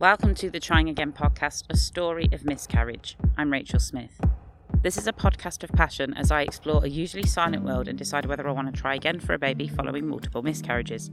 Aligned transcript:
Welcome 0.00 0.34
to 0.36 0.48
the 0.48 0.60
Trying 0.60 0.88
Again 0.88 1.12
podcast, 1.12 1.64
a 1.68 1.76
story 1.76 2.26
of 2.32 2.46
miscarriage. 2.46 3.18
I'm 3.36 3.52
Rachel 3.52 3.78
Smith. 3.78 4.18
This 4.80 4.96
is 4.96 5.06
a 5.06 5.12
podcast 5.12 5.62
of 5.62 5.70
passion 5.72 6.14
as 6.14 6.30
I 6.30 6.40
explore 6.40 6.82
a 6.82 6.88
usually 6.88 7.26
silent 7.26 7.64
world 7.64 7.86
and 7.86 7.98
decide 7.98 8.24
whether 8.24 8.48
I 8.48 8.52
want 8.52 8.74
to 8.74 8.80
try 8.80 8.94
again 8.94 9.20
for 9.20 9.34
a 9.34 9.38
baby 9.38 9.68
following 9.68 10.08
multiple 10.08 10.42
miscarriages. 10.42 11.10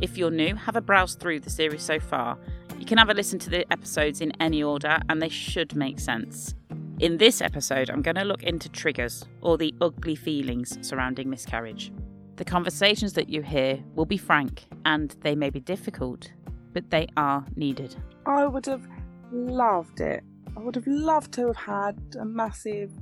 If 0.00 0.16
you're 0.16 0.30
new, 0.30 0.54
have 0.54 0.74
a 0.74 0.80
browse 0.80 1.16
through 1.16 1.40
the 1.40 1.50
series 1.50 1.82
so 1.82 2.00
far. 2.00 2.38
You 2.78 2.86
can 2.86 2.96
have 2.96 3.10
a 3.10 3.14
listen 3.14 3.38
to 3.40 3.50
the 3.50 3.70
episodes 3.70 4.22
in 4.22 4.32
any 4.40 4.62
order 4.62 5.00
and 5.10 5.20
they 5.20 5.28
should 5.28 5.76
make 5.76 6.00
sense. 6.00 6.54
In 7.00 7.18
this 7.18 7.42
episode, 7.42 7.90
I'm 7.90 8.00
going 8.00 8.16
to 8.16 8.24
look 8.24 8.42
into 8.42 8.70
triggers 8.70 9.26
or 9.42 9.58
the 9.58 9.74
ugly 9.82 10.16
feelings 10.16 10.78
surrounding 10.80 11.28
miscarriage. 11.28 11.92
The 12.36 12.46
conversations 12.46 13.12
that 13.12 13.28
you 13.28 13.42
hear 13.42 13.84
will 13.94 14.06
be 14.06 14.16
frank 14.16 14.64
and 14.86 15.14
they 15.20 15.34
may 15.34 15.50
be 15.50 15.60
difficult, 15.60 16.32
but 16.74 16.90
they 16.90 17.08
are 17.16 17.46
needed. 17.56 17.96
I 18.26 18.46
would 18.46 18.66
have 18.66 18.86
loved 19.32 20.00
it. 20.00 20.22
I 20.56 20.60
would 20.60 20.74
have 20.74 20.86
loved 20.86 21.32
to 21.32 21.46
have 21.46 21.56
had 21.56 21.98
a 22.20 22.24
massive 22.24 22.92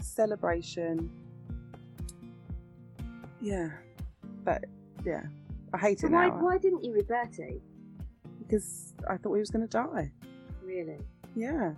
celebration. 0.00 1.10
Yeah, 3.40 3.68
but 4.44 4.64
yeah, 5.04 5.24
I 5.74 5.78
hate 5.78 6.02
it 6.02 6.10
why, 6.10 6.28
now 6.28 6.38
why 6.42 6.56
didn't 6.56 6.82
you 6.82 6.92
with 6.92 7.06
Bertie? 7.06 7.60
because 8.46 8.94
I 9.08 9.16
thought 9.16 9.34
he 9.34 9.40
was 9.40 9.50
going 9.50 9.66
to 9.66 9.70
die. 9.70 10.10
Really? 10.62 10.98
Yeah. 11.34 11.72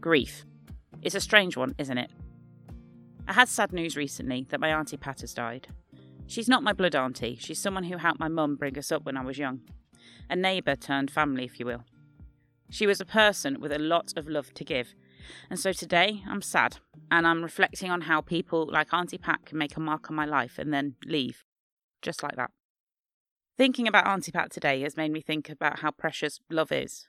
Grief. 0.00 0.44
It's 1.02 1.14
a 1.14 1.20
strange 1.20 1.56
one, 1.56 1.74
isn't 1.78 1.98
it? 1.98 2.10
I 3.28 3.32
had 3.32 3.48
sad 3.48 3.72
news 3.72 3.96
recently 3.96 4.46
that 4.50 4.60
my 4.60 4.68
auntie 4.72 4.96
Pat 4.96 5.20
has 5.20 5.34
died. 5.34 5.68
She's 6.28 6.48
not 6.48 6.62
my 6.62 6.72
blood 6.72 6.94
auntie, 6.94 7.36
she's 7.40 7.58
someone 7.58 7.84
who 7.84 7.98
helped 7.98 8.20
my 8.20 8.28
mum 8.28 8.56
bring 8.56 8.76
us 8.76 8.90
up 8.90 9.04
when 9.04 9.16
I 9.16 9.24
was 9.24 9.38
young. 9.38 9.60
A 10.28 10.34
neighbour 10.36 10.74
turned 10.74 11.10
family, 11.10 11.44
if 11.44 11.60
you 11.60 11.66
will. 11.66 11.84
She 12.68 12.86
was 12.86 13.00
a 13.00 13.06
person 13.06 13.60
with 13.60 13.72
a 13.72 13.78
lot 13.78 14.12
of 14.16 14.28
love 14.28 14.52
to 14.54 14.64
give, 14.64 14.94
and 15.48 15.58
so 15.58 15.72
today 15.72 16.22
I'm 16.28 16.42
sad 16.42 16.78
and 17.10 17.26
I'm 17.26 17.42
reflecting 17.42 17.90
on 17.90 18.02
how 18.02 18.20
people 18.20 18.68
like 18.70 18.92
Auntie 18.92 19.18
Pat 19.18 19.46
can 19.46 19.56
make 19.56 19.76
a 19.76 19.80
mark 19.80 20.10
on 20.10 20.16
my 20.16 20.24
life 20.24 20.58
and 20.58 20.72
then 20.72 20.96
leave. 21.04 21.44
Just 22.02 22.22
like 22.22 22.36
that. 22.36 22.50
Thinking 23.56 23.86
about 23.86 24.06
Auntie 24.06 24.32
Pat 24.32 24.50
today 24.50 24.80
has 24.82 24.96
made 24.96 25.12
me 25.12 25.20
think 25.20 25.48
about 25.48 25.78
how 25.78 25.92
precious 25.92 26.40
love 26.50 26.72
is. 26.72 27.06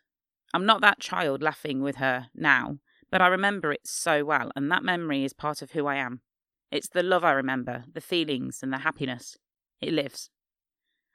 I'm 0.53 0.65
not 0.65 0.81
that 0.81 0.99
child 0.99 1.41
laughing 1.41 1.81
with 1.81 1.97
her 1.97 2.27
now, 2.35 2.77
but 3.11 3.21
I 3.21 3.27
remember 3.27 3.71
it 3.71 3.81
so 3.85 4.23
well, 4.23 4.51
and 4.55 4.71
that 4.71 4.83
memory 4.83 5.25
is 5.25 5.33
part 5.33 5.61
of 5.61 5.71
who 5.71 5.87
I 5.87 5.95
am. 5.95 6.21
It's 6.71 6.89
the 6.89 7.03
love 7.03 7.23
I 7.23 7.31
remember, 7.31 7.85
the 7.91 8.01
feelings, 8.01 8.59
and 8.61 8.73
the 8.73 8.79
happiness. 8.79 9.37
It 9.81 9.93
lives. 9.93 10.29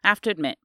I 0.04 0.08
have 0.08 0.20
to 0.22 0.30
admit, 0.30 0.58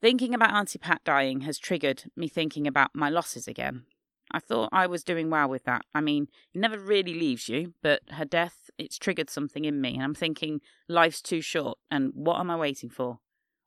thinking 0.00 0.34
about 0.34 0.52
Auntie 0.52 0.78
Pat 0.78 1.02
dying 1.04 1.42
has 1.42 1.58
triggered 1.58 2.04
me 2.16 2.28
thinking 2.28 2.66
about 2.66 2.90
my 2.94 3.08
losses 3.08 3.46
again. 3.46 3.84
I 4.32 4.38
thought 4.38 4.68
I 4.72 4.86
was 4.86 5.02
doing 5.02 5.28
well 5.28 5.48
with 5.48 5.64
that. 5.64 5.82
I 5.94 6.00
mean, 6.00 6.28
it 6.54 6.60
never 6.60 6.78
really 6.78 7.14
leaves 7.14 7.48
you, 7.48 7.74
but 7.82 8.02
her 8.10 8.24
death, 8.24 8.70
it's 8.78 8.98
triggered 8.98 9.30
something 9.30 9.64
in 9.64 9.80
me, 9.80 9.94
and 9.94 10.02
I'm 10.02 10.14
thinking 10.14 10.60
life's 10.88 11.20
too 11.20 11.40
short, 11.40 11.78
and 11.90 12.12
what 12.14 12.38
am 12.38 12.50
I 12.50 12.56
waiting 12.56 12.90
for? 12.90 13.18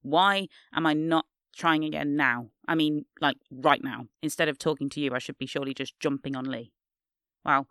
Why 0.02 0.48
am 0.74 0.86
I 0.86 0.94
not 0.94 1.26
trying 1.56 1.84
again 1.84 2.16
now? 2.16 2.50
I 2.68 2.76
mean, 2.76 3.06
like 3.22 3.38
right 3.52 3.84
now. 3.84 4.08
Instead 4.22 4.48
of 4.48 4.58
talking 4.58 4.90
to 4.90 5.02
you, 5.02 5.14
I 5.14 5.20
should 5.20 5.38
be 5.38 5.46
surely 5.46 5.74
just 5.74 6.00
jumping 6.00 6.36
on 6.36 6.46
Lee. 6.46 6.72
Well, 7.46 7.68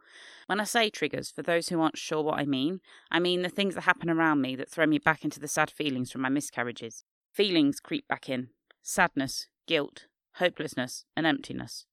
when 0.47 0.61
I 0.61 0.65
say 0.65 0.91
triggers, 0.91 1.31
for 1.31 1.43
those 1.43 1.69
who 1.69 1.81
aren't 1.81 1.99
sure 1.99 2.23
what 2.23 2.39
I 2.39 2.45
mean, 2.45 2.81
I 3.11 3.19
mean 3.19 3.43
the 3.43 3.49
things 3.49 3.75
that 3.75 3.83
happen 3.83 4.11
around 4.11 4.41
me 4.41 4.55
that 4.57 4.71
throw 4.71 4.87
me 4.87 4.99
back 4.99 5.25
into 5.25 5.41
the 5.41 5.49
sad 5.49 5.71
feelings 5.71 6.11
from 6.11 6.21
my 6.21 6.29
miscarriages. 6.29 7.05
Feelings 7.33 7.81
creep 7.81 8.07
back 8.07 8.29
in 8.29 8.49
sadness, 8.83 9.49
guilt, 9.67 10.07
hopelessness, 10.35 11.05
and 11.17 11.27
emptiness. 11.27 11.87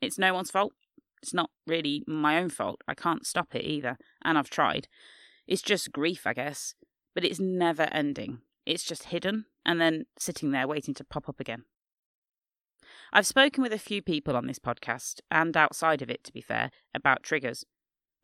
It's 0.00 0.18
no 0.18 0.34
one's 0.34 0.50
fault. 0.50 0.72
It's 1.22 1.32
not 1.32 1.50
really 1.66 2.02
my 2.06 2.38
own 2.38 2.50
fault. 2.50 2.82
I 2.88 2.94
can't 2.94 3.26
stop 3.26 3.54
it 3.54 3.64
either, 3.64 3.96
and 4.24 4.36
I've 4.36 4.50
tried. 4.50 4.88
It's 5.46 5.62
just 5.62 5.92
grief, 5.92 6.26
I 6.26 6.32
guess, 6.32 6.74
but 7.14 7.24
it's 7.24 7.40
never 7.40 7.84
ending. 7.92 8.40
It's 8.66 8.84
just 8.84 9.04
hidden 9.04 9.46
and 9.64 9.80
then 9.80 10.04
sitting 10.18 10.50
there 10.50 10.66
waiting 10.68 10.94
to 10.94 11.04
pop 11.04 11.28
up 11.28 11.40
again. 11.40 11.64
I've 13.14 13.26
spoken 13.26 13.62
with 13.62 13.72
a 13.74 13.78
few 13.78 14.00
people 14.00 14.36
on 14.36 14.46
this 14.46 14.58
podcast, 14.58 15.20
and 15.30 15.54
outside 15.54 16.00
of 16.00 16.08
it, 16.08 16.24
to 16.24 16.32
be 16.32 16.40
fair, 16.40 16.70
about 16.94 17.22
triggers. 17.22 17.64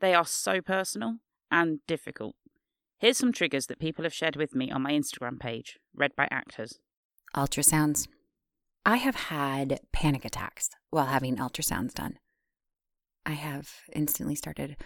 They 0.00 0.14
are 0.14 0.24
so 0.24 0.62
personal 0.62 1.16
and 1.50 1.80
difficult. 1.86 2.36
Here's 2.98 3.18
some 3.18 3.32
triggers 3.32 3.66
that 3.66 3.80
people 3.80 4.04
have 4.04 4.14
shared 4.14 4.36
with 4.36 4.54
me 4.54 4.70
on 4.70 4.82
my 4.82 4.92
Instagram 4.92 5.38
page, 5.38 5.78
read 5.94 6.16
by 6.16 6.26
actors. 6.30 6.78
Ultrasounds. 7.36 8.08
I 8.86 8.96
have 8.96 9.14
had 9.14 9.80
panic 9.92 10.24
attacks 10.24 10.70
while 10.90 11.06
having 11.06 11.36
ultrasounds 11.36 11.92
done. 11.92 12.18
I 13.26 13.32
have 13.32 13.70
instantly 13.92 14.34
started 14.34 14.76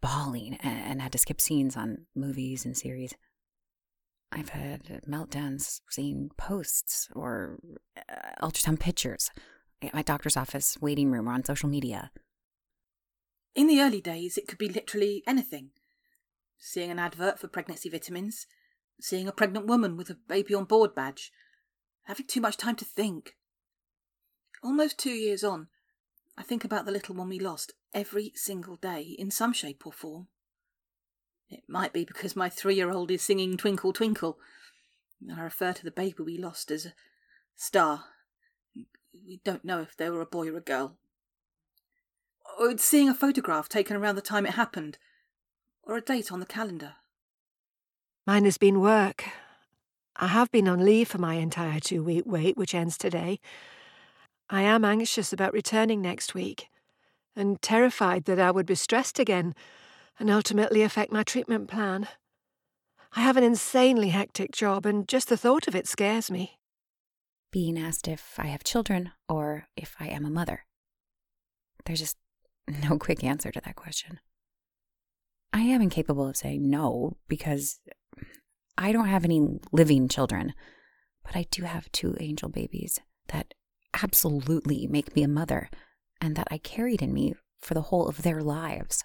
bawling 0.00 0.56
and 0.60 1.00
had 1.00 1.12
to 1.12 1.18
skip 1.18 1.40
scenes 1.40 1.76
on 1.76 2.06
movies 2.16 2.64
and 2.64 2.76
series. 2.76 3.14
I've 4.32 4.50
had 4.50 5.02
meltdowns 5.08 5.80
seeing 5.90 6.30
posts 6.36 7.08
or 7.14 7.58
uh, 7.96 8.46
ultrasound 8.46 8.78
pictures 8.78 9.30
at 9.82 9.94
my 9.94 10.02
doctor's 10.02 10.36
office 10.36 10.78
waiting 10.80 11.10
room 11.10 11.28
or 11.28 11.32
on 11.32 11.44
social 11.44 11.68
media. 11.68 12.10
In 13.54 13.66
the 13.66 13.80
early 13.80 14.00
days, 14.00 14.38
it 14.38 14.46
could 14.46 14.58
be 14.58 14.68
literally 14.68 15.22
anything. 15.26 15.70
Seeing 16.58 16.90
an 16.90 16.98
advert 16.98 17.38
for 17.38 17.48
pregnancy 17.48 17.88
vitamins, 17.88 18.46
seeing 19.00 19.26
a 19.26 19.32
pregnant 19.32 19.66
woman 19.66 19.96
with 19.96 20.10
a 20.10 20.18
baby 20.28 20.54
on 20.54 20.64
board 20.64 20.94
badge, 20.94 21.32
having 22.04 22.26
too 22.26 22.40
much 22.40 22.56
time 22.56 22.76
to 22.76 22.84
think. 22.84 23.36
Almost 24.62 24.98
two 24.98 25.10
years 25.10 25.42
on, 25.42 25.68
I 26.36 26.42
think 26.42 26.64
about 26.64 26.84
the 26.86 26.92
little 26.92 27.14
one 27.14 27.28
we 27.28 27.38
lost 27.38 27.72
every 27.92 28.32
single 28.34 28.76
day 28.76 29.16
in 29.18 29.30
some 29.30 29.52
shape 29.52 29.86
or 29.86 29.92
form. 29.92 30.28
It 31.50 31.64
might 31.68 31.92
be 31.92 32.04
because 32.04 32.36
my 32.36 32.48
three 32.48 32.76
year 32.76 32.90
old 32.90 33.10
is 33.10 33.22
singing 33.22 33.56
Twinkle 33.56 33.92
Twinkle. 33.92 34.38
I 35.36 35.40
refer 35.40 35.72
to 35.72 35.84
the 35.84 35.90
baby 35.90 36.22
we 36.22 36.38
lost 36.38 36.70
as 36.70 36.86
a 36.86 36.94
star. 37.56 38.04
We 39.12 39.40
don't 39.44 39.64
know 39.64 39.80
if 39.80 39.96
they 39.96 40.08
were 40.08 40.20
a 40.20 40.26
boy 40.26 40.48
or 40.48 40.56
a 40.56 40.62
girl. 40.62 40.96
Or 42.58 42.70
it's 42.70 42.84
seeing 42.84 43.08
a 43.08 43.14
photograph 43.14 43.68
taken 43.68 43.96
around 43.96 44.14
the 44.14 44.22
time 44.22 44.46
it 44.46 44.54
happened, 44.54 44.98
or 45.82 45.96
a 45.96 46.00
date 46.00 46.30
on 46.30 46.40
the 46.40 46.46
calendar. 46.46 46.94
Mine 48.26 48.44
has 48.44 48.58
been 48.58 48.80
work. 48.80 49.24
I 50.16 50.28
have 50.28 50.50
been 50.52 50.68
on 50.68 50.84
leave 50.84 51.08
for 51.08 51.18
my 51.18 51.34
entire 51.34 51.80
two 51.80 52.02
week 52.02 52.24
wait, 52.26 52.56
which 52.56 52.74
ends 52.74 52.96
today. 52.96 53.40
I 54.48 54.62
am 54.62 54.84
anxious 54.84 55.32
about 55.32 55.52
returning 55.52 56.00
next 56.00 56.34
week 56.34 56.68
and 57.34 57.60
terrified 57.62 58.24
that 58.24 58.38
I 58.38 58.50
would 58.50 58.66
be 58.66 58.74
stressed 58.74 59.18
again 59.18 59.54
and 60.20 60.30
ultimately 60.30 60.82
affect 60.82 61.10
my 61.10 61.22
treatment 61.22 61.68
plan. 61.68 62.06
I 63.16 63.22
have 63.22 63.38
an 63.38 63.42
insanely 63.42 64.10
hectic 64.10 64.52
job, 64.52 64.86
and 64.86 65.08
just 65.08 65.28
the 65.28 65.36
thought 65.36 65.66
of 65.66 65.74
it 65.74 65.88
scares 65.88 66.30
me. 66.30 66.58
Being 67.50 67.76
asked 67.76 68.06
if 68.06 68.34
I 68.38 68.46
have 68.46 68.62
children 68.62 69.10
or 69.28 69.66
if 69.76 69.96
I 69.98 70.06
am 70.06 70.24
a 70.24 70.30
mother. 70.30 70.66
There's 71.84 71.98
just 71.98 72.18
no 72.88 72.98
quick 72.98 73.24
answer 73.24 73.50
to 73.50 73.60
that 73.64 73.74
question. 73.74 74.20
I 75.52 75.62
am 75.62 75.82
incapable 75.82 76.28
of 76.28 76.36
saying 76.36 76.70
no 76.70 77.16
because 77.26 77.80
I 78.78 78.92
don't 78.92 79.08
have 79.08 79.24
any 79.24 79.58
living 79.72 80.06
children, 80.06 80.52
but 81.24 81.34
I 81.34 81.46
do 81.50 81.64
have 81.64 81.90
two 81.90 82.16
angel 82.20 82.50
babies 82.50 83.00
that 83.28 83.54
absolutely 84.00 84.86
make 84.86 85.16
me 85.16 85.24
a 85.24 85.28
mother 85.28 85.68
and 86.20 86.36
that 86.36 86.46
I 86.50 86.58
carried 86.58 87.02
in 87.02 87.12
me 87.12 87.34
for 87.60 87.74
the 87.74 87.82
whole 87.82 88.06
of 88.06 88.22
their 88.22 88.42
lives. 88.42 89.04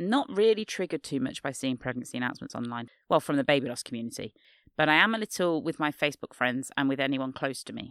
Not 0.00 0.30
really 0.30 0.64
triggered 0.64 1.02
too 1.02 1.18
much 1.18 1.42
by 1.42 1.50
seeing 1.50 1.76
pregnancy 1.76 2.16
announcements 2.16 2.54
online, 2.54 2.88
well, 3.08 3.18
from 3.18 3.36
the 3.36 3.42
baby 3.42 3.68
loss 3.68 3.82
community, 3.82 4.32
but 4.76 4.88
I 4.88 4.94
am 4.94 5.12
a 5.12 5.18
little 5.18 5.60
with 5.60 5.80
my 5.80 5.90
Facebook 5.90 6.34
friends 6.34 6.70
and 6.76 6.88
with 6.88 7.00
anyone 7.00 7.32
close 7.32 7.64
to 7.64 7.72
me. 7.72 7.90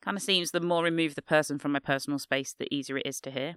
Kind 0.00 0.16
of 0.16 0.22
seems 0.22 0.52
the 0.52 0.60
more 0.60 0.84
removed 0.84 1.16
the 1.16 1.22
person 1.22 1.58
from 1.58 1.72
my 1.72 1.80
personal 1.80 2.20
space, 2.20 2.54
the 2.56 2.72
easier 2.72 2.98
it 2.98 3.06
is 3.06 3.20
to 3.22 3.32
hear. 3.32 3.56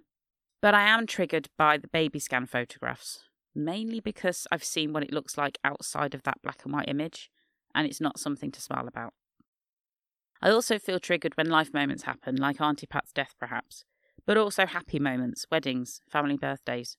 But 0.60 0.74
I 0.74 0.88
am 0.88 1.06
triggered 1.06 1.50
by 1.56 1.78
the 1.78 1.88
baby 1.88 2.18
scan 2.18 2.48
photographs, 2.48 3.26
mainly 3.54 4.00
because 4.00 4.48
I've 4.52 4.64
seen 4.64 4.92
what 4.92 5.04
it 5.04 5.14
looks 5.14 5.38
like 5.38 5.60
outside 5.64 6.16
of 6.16 6.24
that 6.24 6.42
black 6.42 6.62
and 6.64 6.74
white 6.74 6.90
image, 6.90 7.30
and 7.76 7.86
it's 7.86 8.02
not 8.02 8.20
something 8.20 8.52
to 8.54 8.62
smile 8.62 8.88
about. 8.88 9.14
I 10.42 10.50
also 10.50 10.80
feel 10.80 11.00
triggered 11.00 11.38
when 11.38 11.50
life 11.50 11.76
moments 11.76 12.04
happen, 12.04 12.38
like 12.38 12.60
Auntie 12.60 12.88
Pat's 12.88 13.12
death 13.12 13.36
perhaps, 13.40 13.86
but 14.26 14.38
also 14.38 14.66
happy 14.66 14.98
moments, 15.00 15.46
weddings, 15.52 16.02
family 16.10 16.38
birthdays. 16.38 16.98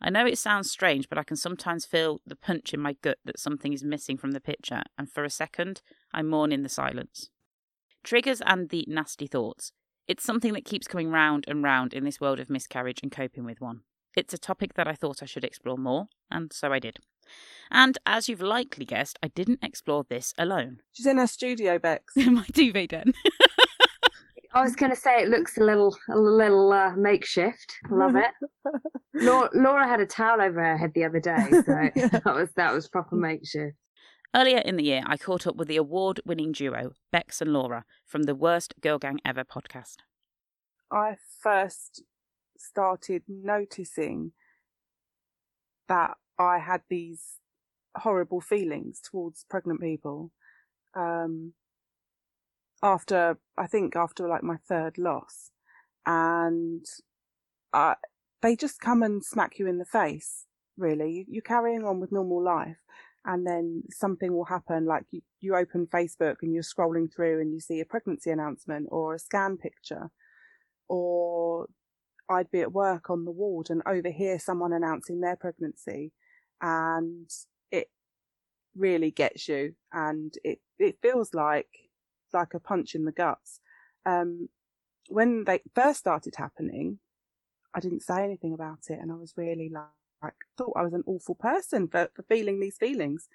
I 0.00 0.10
know 0.10 0.26
it 0.26 0.38
sounds 0.38 0.70
strange, 0.70 1.08
but 1.08 1.18
I 1.18 1.24
can 1.24 1.36
sometimes 1.36 1.86
feel 1.86 2.20
the 2.26 2.36
punch 2.36 2.74
in 2.74 2.80
my 2.80 2.96
gut 3.02 3.18
that 3.24 3.40
something 3.40 3.72
is 3.72 3.82
missing 3.82 4.18
from 4.18 4.32
the 4.32 4.40
picture, 4.40 4.82
and 4.98 5.10
for 5.10 5.24
a 5.24 5.30
second, 5.30 5.80
I 6.12 6.22
mourn 6.22 6.52
in 6.52 6.62
the 6.62 6.68
silence. 6.68 7.30
Triggers 8.04 8.42
and 8.44 8.68
the 8.68 8.84
nasty 8.88 9.26
thoughts. 9.26 9.72
It's 10.06 10.22
something 10.22 10.52
that 10.52 10.64
keeps 10.64 10.86
coming 10.86 11.10
round 11.10 11.44
and 11.48 11.62
round 11.62 11.92
in 11.92 12.04
this 12.04 12.20
world 12.20 12.38
of 12.38 12.50
miscarriage 12.50 13.00
and 13.02 13.10
coping 13.10 13.44
with 13.44 13.60
one. 13.60 13.80
It's 14.16 14.34
a 14.34 14.38
topic 14.38 14.74
that 14.74 14.86
I 14.86 14.94
thought 14.94 15.22
I 15.22 15.26
should 15.26 15.44
explore 15.44 15.76
more, 15.76 16.08
and 16.30 16.52
so 16.52 16.72
I 16.72 16.78
did. 16.78 16.98
And 17.70 17.98
as 18.06 18.28
you've 18.28 18.40
likely 18.40 18.84
guessed, 18.84 19.18
I 19.22 19.28
didn't 19.28 19.58
explore 19.62 20.04
this 20.08 20.32
alone. 20.38 20.80
She's 20.92 21.06
in 21.06 21.18
her 21.18 21.26
studio, 21.26 21.78
Bex. 21.78 22.16
In 22.16 22.34
my 22.36 22.46
duvet 22.52 22.90
den. 22.90 23.12
I 24.56 24.62
was 24.62 24.74
going 24.74 24.88
to 24.90 24.96
say 24.96 25.20
it 25.20 25.28
looks 25.28 25.58
a 25.58 25.60
little, 25.62 25.94
a 26.08 26.16
little 26.16 26.72
uh, 26.72 26.96
makeshift. 26.96 27.74
Love 27.90 28.16
it. 28.16 28.30
Laura, 29.14 29.50
Laura 29.52 29.86
had 29.86 30.00
a 30.00 30.06
towel 30.06 30.40
over 30.40 30.64
her 30.64 30.78
head 30.78 30.92
the 30.94 31.04
other 31.04 31.20
day, 31.20 31.46
so 31.50 31.90
Yeah. 31.94 32.08
that 32.24 32.34
was 32.34 32.48
that 32.56 32.72
was 32.72 32.88
proper 32.88 33.16
makeshift. 33.16 33.76
Earlier 34.34 34.60
in 34.60 34.76
the 34.76 34.84
year, 34.84 35.02
I 35.04 35.18
caught 35.18 35.46
up 35.46 35.56
with 35.56 35.68
the 35.68 35.76
award 35.76 36.20
winning 36.24 36.52
duo, 36.52 36.92
Bex 37.12 37.42
and 37.42 37.52
Laura, 37.52 37.84
from 38.06 38.22
the 38.22 38.34
Worst 38.34 38.72
Girl 38.80 38.98
Gang 38.98 39.20
Ever 39.26 39.44
podcast. 39.44 39.96
I 40.90 41.16
first 41.42 42.02
started 42.56 43.24
noticing 43.28 44.32
that 45.86 46.16
I 46.38 46.60
had 46.60 46.80
these 46.88 47.40
horrible 47.94 48.40
feelings 48.40 49.02
towards 49.02 49.44
pregnant 49.50 49.82
people 49.82 50.32
um, 50.94 51.52
after, 52.82 53.38
I 53.58 53.66
think, 53.66 53.96
after 53.96 54.28
like 54.28 54.42
my 54.42 54.56
third 54.68 54.98
loss. 54.98 55.50
And 56.06 56.84
uh, 57.72 57.94
they 58.42 58.56
just 58.56 58.80
come 58.80 59.02
and 59.02 59.24
smack 59.24 59.58
you 59.58 59.66
in 59.66 59.78
the 59.78 59.84
face, 59.84 60.46
really. 60.76 61.12
You- 61.12 61.24
You're 61.28 61.42
carrying 61.42 61.84
on 61.84 62.00
with 62.00 62.12
normal 62.12 62.42
life. 62.42 62.78
And 63.24 63.46
then 63.46 63.82
something 63.90 64.32
will 64.32 64.44
happen, 64.44 64.86
like 64.86 65.04
you, 65.10 65.20
you 65.40 65.56
open 65.56 65.88
Facebook 65.88 66.36
and 66.42 66.54
you're 66.54 66.62
scrolling 66.62 67.12
through 67.14 67.40
and 67.40 67.52
you 67.52 67.60
see 67.60 67.80
a 67.80 67.84
pregnancy 67.84 68.30
announcement 68.30 68.88
or 68.90 69.14
a 69.14 69.18
scan 69.18 69.56
picture 69.56 70.10
or 70.88 71.66
I'd 72.28 72.50
be 72.50 72.60
at 72.60 72.72
work 72.72 73.10
on 73.10 73.24
the 73.24 73.30
ward 73.30 73.70
and 73.70 73.82
overhear 73.86 74.38
someone 74.38 74.72
announcing 74.72 75.20
their 75.20 75.36
pregnancy 75.36 76.12
and 76.60 77.30
it 77.70 77.88
really 78.76 79.10
gets 79.10 79.48
you 79.48 79.74
and 79.92 80.34
it, 80.44 80.60
it 80.78 80.98
feels 81.02 81.34
like 81.34 81.68
like 82.32 82.54
a 82.54 82.60
punch 82.60 82.94
in 82.94 83.04
the 83.04 83.12
guts. 83.12 83.60
Um, 84.04 84.48
when 85.08 85.44
they 85.44 85.60
first 85.74 86.00
started 86.00 86.34
happening, 86.36 86.98
I 87.74 87.80
didn't 87.80 88.02
say 88.02 88.22
anything 88.24 88.54
about 88.54 88.84
it 88.88 88.98
and 89.00 89.12
I 89.12 89.16
was 89.16 89.34
really 89.36 89.70
like, 89.72 89.84
like 90.22 90.34
thought 90.56 90.74
I 90.76 90.82
was 90.82 90.94
an 90.94 91.04
awful 91.06 91.34
person 91.34 91.88
for, 91.88 92.08
for 92.14 92.22
feeling 92.22 92.60
these 92.60 92.76
feelings. 92.76 93.28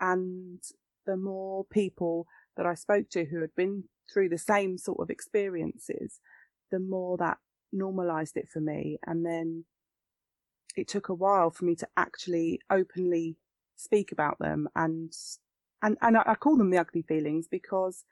And 0.00 0.60
the 1.04 1.16
more 1.16 1.64
people 1.64 2.26
that 2.56 2.66
I 2.66 2.74
spoke 2.74 3.10
to 3.10 3.24
who 3.24 3.40
had 3.40 3.54
been 3.54 3.84
through 4.12 4.30
the 4.30 4.38
same 4.38 4.78
sort 4.78 5.00
of 5.00 5.10
experiences, 5.10 6.20
the 6.70 6.78
more 6.78 7.16
that 7.18 7.38
normalized 7.72 8.36
it 8.36 8.48
for 8.48 8.60
me. 8.60 8.98
And 9.06 9.24
then 9.24 9.64
it 10.76 10.88
took 10.88 11.08
a 11.08 11.14
while 11.14 11.50
for 11.50 11.64
me 11.64 11.74
to 11.76 11.88
actually 11.96 12.60
openly 12.70 13.36
speak 13.76 14.10
about 14.12 14.38
them 14.38 14.68
and 14.74 15.12
and 15.82 15.98
and 16.00 16.16
I, 16.16 16.22
I 16.26 16.34
call 16.34 16.56
them 16.56 16.70
the 16.70 16.78
ugly 16.78 17.02
feelings 17.02 17.46
because 17.46 18.04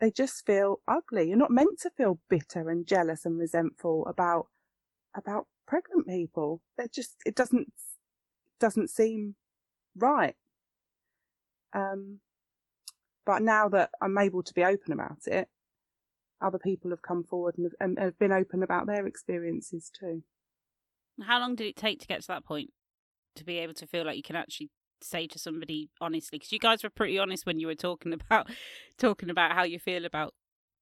they 0.00 0.10
just 0.10 0.46
feel 0.46 0.80
ugly. 0.88 1.28
You're 1.28 1.36
not 1.36 1.50
meant 1.50 1.78
to 1.82 1.90
feel 1.90 2.18
bitter 2.28 2.70
and 2.70 2.86
jealous 2.86 3.24
and 3.24 3.38
resentful 3.38 4.06
about 4.06 4.46
about 5.14 5.46
pregnant 5.66 6.06
people. 6.06 6.62
That 6.78 6.92
just 6.92 7.16
it 7.26 7.34
doesn't 7.34 7.72
doesn't 8.58 8.90
seem 8.90 9.36
right. 9.96 10.34
Um, 11.74 12.20
but 13.26 13.42
now 13.42 13.68
that 13.68 13.90
I'm 14.00 14.18
able 14.18 14.42
to 14.42 14.54
be 14.54 14.64
open 14.64 14.92
about 14.92 15.26
it, 15.26 15.48
other 16.40 16.58
people 16.58 16.90
have 16.90 17.02
come 17.02 17.22
forward 17.22 17.56
and 17.56 17.66
have, 17.66 17.74
and 17.80 17.98
have 17.98 18.18
been 18.18 18.32
open 18.32 18.62
about 18.62 18.86
their 18.86 19.06
experiences 19.06 19.90
too. 19.98 20.22
How 21.22 21.38
long 21.38 21.54
did 21.54 21.66
it 21.66 21.76
take 21.76 22.00
to 22.00 22.06
get 22.06 22.22
to 22.22 22.28
that 22.28 22.44
point? 22.44 22.70
To 23.36 23.44
be 23.44 23.58
able 23.58 23.74
to 23.74 23.86
feel 23.86 24.04
like 24.04 24.16
you 24.16 24.22
can 24.22 24.36
actually 24.36 24.70
say 25.02 25.26
to 25.28 25.38
somebody 25.38 25.90
honestly? 26.00 26.38
Because 26.38 26.52
you 26.52 26.58
guys 26.58 26.82
were 26.82 26.90
pretty 26.90 27.18
honest 27.18 27.46
when 27.46 27.58
you 27.58 27.66
were 27.66 27.74
talking 27.74 28.12
about 28.30 28.48
talking 28.98 29.30
about 29.30 29.52
how 29.52 29.62
you 29.62 29.78
feel 29.78 30.04
about 30.04 30.34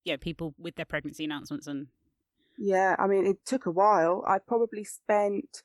yeah 0.05 0.17
people 0.17 0.55
with 0.59 0.76
their 0.76 0.87
pregnancy 0.87 1.25
announcements 1.25 1.67
and 1.67 1.88
Yeah, 2.56 2.97
I 2.99 3.06
mean, 3.06 3.26
it 3.26 3.44
took 3.44 3.67
a 3.67 3.70
while. 3.70 4.25
I 4.26 4.38
probably 4.38 4.85
spent 4.85 5.62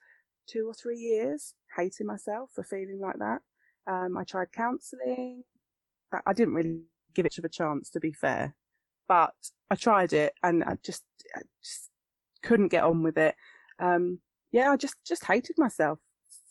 two 0.48 0.68
or 0.68 0.74
three 0.74 0.98
years 0.98 1.54
hating 1.76 2.08
myself 2.08 2.52
for 2.54 2.64
feeling 2.64 3.00
like 3.02 3.18
that. 3.20 3.42
Um, 3.88 4.18
I 4.18 4.24
tried 4.24 4.52
counselling. 4.52 5.44
I 6.26 6.34
didn't 6.34 6.54
really 6.54 6.82
give 7.16 7.26
it 7.26 7.38
a 7.44 7.50
chance, 7.50 7.90
to 7.92 8.00
be 8.00 8.12
fair, 8.12 8.56
but 9.08 9.34
I 9.72 9.76
tried 9.76 10.14
it 10.14 10.34
and 10.44 10.64
I 10.64 10.78
just, 10.84 11.04
I 11.36 11.42
just 11.64 11.90
couldn't 12.44 12.68
get 12.68 12.84
on 12.84 13.02
with 13.02 13.18
it. 13.18 13.36
Um, 13.80 14.20
yeah, 14.52 14.72
I 14.72 14.78
just, 14.78 14.96
just 15.06 15.26
hated 15.26 15.56
myself 15.58 16.00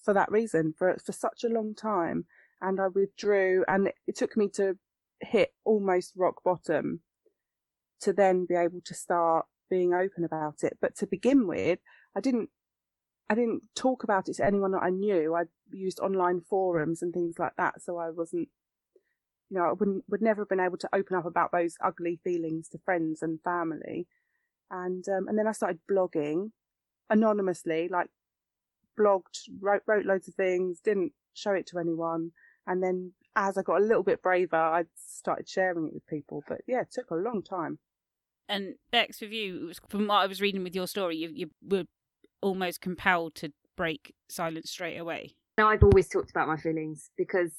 for 0.02 0.14
that 0.14 0.30
reason 0.30 0.74
for, 0.76 0.96
for 1.04 1.12
such 1.12 1.44
a 1.44 1.48
long 1.48 1.74
time. 1.74 2.26
And 2.60 2.80
I 2.80 2.88
withdrew 2.88 3.64
and 3.66 3.88
it, 4.06 4.16
took 4.16 4.36
me 4.36 4.48
to 4.54 4.76
hit 5.20 5.52
almost 5.64 6.12
rock 6.16 6.42
bottom 6.44 7.00
to 8.00 8.12
then 8.12 8.46
be 8.46 8.54
able 8.54 8.80
to 8.84 8.94
start 8.94 9.46
being 9.70 9.94
open 9.94 10.24
about 10.24 10.62
it. 10.62 10.78
But 10.80 10.96
to 10.96 11.06
begin 11.06 11.46
with, 11.46 11.78
I 12.16 12.20
didn't 12.20 12.50
I 13.30 13.34
didn't 13.34 13.62
talk 13.74 14.04
about 14.04 14.28
it 14.28 14.34
to 14.34 14.44
anyone 14.44 14.72
that 14.72 14.82
I 14.82 14.90
knew. 14.90 15.34
I 15.34 15.44
used 15.70 16.00
online 16.00 16.42
forums 16.42 17.00
and 17.00 17.14
things 17.14 17.38
like 17.38 17.56
that, 17.56 17.80
so 17.80 17.96
I 17.96 18.10
wasn't 18.10 18.48
you 19.52 19.58
know, 19.58 19.64
I 19.64 19.72
wouldn't 19.72 20.04
would 20.08 20.22
never 20.22 20.42
have 20.42 20.48
been 20.48 20.60
able 20.60 20.78
to 20.78 20.88
open 20.94 21.16
up 21.16 21.26
about 21.26 21.52
those 21.52 21.76
ugly 21.82 22.18
feelings 22.24 22.68
to 22.70 22.78
friends 22.78 23.22
and 23.22 23.38
family. 23.42 24.06
And 24.70 25.06
um, 25.08 25.28
and 25.28 25.38
then 25.38 25.46
I 25.46 25.52
started 25.52 25.78
blogging 25.90 26.52
anonymously, 27.10 27.88
like 27.88 28.08
blogged, 28.98 29.48
wrote 29.60 29.82
wrote 29.86 30.06
loads 30.06 30.28
of 30.28 30.34
things, 30.34 30.80
didn't 30.80 31.12
show 31.34 31.52
it 31.52 31.66
to 31.68 31.78
anyone. 31.78 32.32
And 32.66 32.82
then 32.82 33.12
as 33.34 33.58
I 33.58 33.62
got 33.62 33.80
a 33.80 33.84
little 33.84 34.02
bit 34.02 34.22
braver, 34.22 34.56
I 34.56 34.84
started 34.94 35.48
sharing 35.48 35.88
it 35.88 35.94
with 35.94 36.06
people. 36.06 36.42
But 36.48 36.60
yeah, 36.66 36.82
it 36.82 36.92
took 36.92 37.10
a 37.10 37.16
long 37.16 37.42
time. 37.42 37.78
and 38.48 38.74
Bex 38.90 39.20
with 39.20 39.32
you 39.32 39.66
was, 39.66 39.80
from 39.88 40.06
what 40.06 40.16
I 40.16 40.26
was 40.26 40.40
reading 40.40 40.62
with 40.62 40.74
your 40.74 40.86
story 40.86 41.16
you 41.16 41.30
you 41.34 41.50
were 41.62 41.84
almost 42.40 42.80
compelled 42.80 43.34
to 43.36 43.52
break 43.76 44.14
silence 44.28 44.70
straight 44.70 44.98
away. 44.98 45.34
Now, 45.58 45.68
I've 45.68 45.82
always 45.82 46.08
talked 46.08 46.30
about 46.30 46.48
my 46.48 46.56
feelings 46.56 47.10
because 47.16 47.52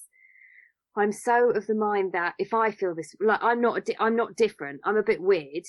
I'm 0.96 1.12
so 1.12 1.52
of 1.52 1.66
the 1.68 1.76
mind 1.76 2.12
that 2.14 2.34
if 2.38 2.54
I 2.54 2.72
feel 2.72 2.94
this, 2.94 3.16
like 3.20 3.42
I'm 3.42 3.62
not, 3.62 3.86
di- 3.86 3.96
I'm 4.00 4.16
not 4.16 4.36
different. 4.36 4.82
I'm 4.84 4.98
a 4.98 5.04
bit 5.04 5.22
weird. 5.22 5.64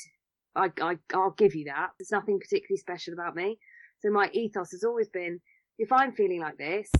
I, 0.54 0.70
I, 0.80 0.98
I'll 1.14 1.34
give 1.36 1.54
you 1.54 1.64
that. 1.66 1.90
There's 1.98 2.10
nothing 2.10 2.38
particularly 2.38 2.78
special 2.78 3.14
about 3.14 3.34
me. 3.34 3.58
So 4.00 4.10
my 4.10 4.28
ethos 4.32 4.72
has 4.72 4.84
always 4.84 5.08
been, 5.08 5.40
if 5.78 5.92
I'm 5.92 6.12
feeling 6.12 6.40
like 6.40 6.56
this, 6.58 6.90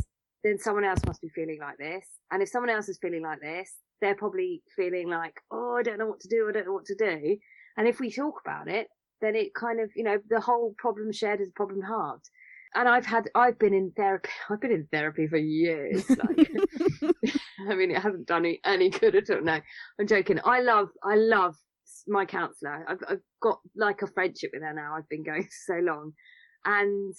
then 0.42 0.58
someone 0.58 0.84
else 0.84 1.00
must 1.06 1.20
be 1.20 1.28
feeling 1.28 1.58
like 1.60 1.78
this. 1.78 2.06
And 2.30 2.42
if 2.42 2.48
someone 2.48 2.70
else 2.70 2.88
is 2.88 2.98
feeling 3.00 3.22
like 3.22 3.40
this, 3.40 3.72
they're 4.00 4.14
probably 4.14 4.62
feeling 4.76 5.08
like, 5.08 5.34
oh, 5.50 5.76
I 5.78 5.82
don't 5.82 5.98
know 5.98 6.06
what 6.06 6.20
to 6.20 6.28
do. 6.28 6.46
I 6.48 6.52
don't 6.52 6.66
know 6.66 6.72
what 6.72 6.86
to 6.86 6.96
do. 6.96 7.36
And 7.76 7.88
if 7.88 8.00
we 8.00 8.12
talk 8.12 8.40
about 8.44 8.68
it, 8.68 8.88
then 9.20 9.34
it 9.36 9.54
kind 9.54 9.80
of, 9.80 9.90
you 9.96 10.04
know, 10.04 10.18
the 10.28 10.40
whole 10.40 10.74
problem 10.76 11.12
shared 11.12 11.40
is 11.40 11.48
a 11.48 11.52
problem 11.52 11.80
halved 11.82 12.28
and 12.74 12.88
I've 12.88 13.06
had 13.06 13.30
I've 13.34 13.58
been 13.58 13.74
in 13.74 13.92
therapy 13.96 14.30
I've 14.50 14.60
been 14.60 14.72
in 14.72 14.88
therapy 14.90 15.26
for 15.26 15.38
years. 15.38 16.08
Like 16.08 16.50
I 17.70 17.74
mean 17.74 17.90
it 17.90 18.00
hasn't 18.00 18.26
done 18.26 18.42
me 18.42 18.60
any 18.64 18.90
good 18.90 19.14
at 19.14 19.30
all. 19.30 19.42
No, 19.42 19.60
I'm 19.98 20.06
joking. 20.06 20.40
I 20.44 20.60
love 20.60 20.88
I 21.02 21.16
love 21.16 21.56
my 22.06 22.24
counsellor. 22.24 22.84
I've 22.88 22.98
I've 23.08 23.22
got 23.40 23.58
like 23.76 24.02
a 24.02 24.06
friendship 24.06 24.50
with 24.52 24.62
her 24.62 24.74
now. 24.74 24.94
I've 24.96 25.08
been 25.08 25.24
going 25.24 25.48
so 25.66 25.74
long. 25.74 26.12
And 26.64 27.14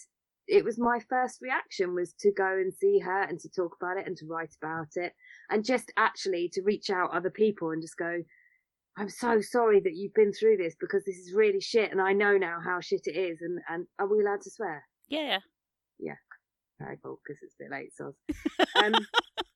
it 0.47 0.63
was 0.63 0.77
my 0.77 0.99
first 1.09 1.39
reaction 1.41 1.95
was 1.95 2.13
to 2.19 2.31
go 2.31 2.45
and 2.45 2.73
see 2.73 2.99
her 2.99 3.23
and 3.23 3.39
to 3.39 3.49
talk 3.49 3.75
about 3.81 3.97
it 3.97 4.07
and 4.07 4.15
to 4.17 4.25
write 4.25 4.53
about 4.61 4.89
it 4.95 5.13
and 5.49 5.65
just 5.65 5.91
actually 5.97 6.49
to 6.53 6.61
reach 6.61 6.89
out 6.89 7.11
other 7.11 7.29
people 7.29 7.71
and 7.71 7.81
just 7.81 7.97
go 7.97 8.21
I'm 8.97 9.09
so 9.09 9.41
sorry 9.41 9.81
that 9.81 9.95
you've 9.95 10.13
been 10.13 10.31
through 10.31 10.57
this 10.57 10.75
because 10.79 11.03
this 11.03 11.17
is 11.17 11.33
really 11.33 11.59
shit 11.59 11.91
and 11.91 12.01
I 12.01 12.13
know 12.13 12.37
now 12.37 12.59
how 12.63 12.79
shit 12.79 13.01
it 13.05 13.17
is 13.17 13.39
and 13.41 13.59
and 13.67 13.87
are 13.99 14.07
we 14.07 14.21
allowed 14.21 14.41
to 14.41 14.51
swear? 14.51 14.83
Yeah. 15.09 15.39
Yeah. 15.99 16.15
Very 16.79 16.97
cool 17.03 17.19
because 17.25 17.41
it's 17.41 17.55
a 17.59 17.63
bit 17.63 17.71
late, 17.71 17.93
so. 17.95 18.15
Um, 18.83 18.93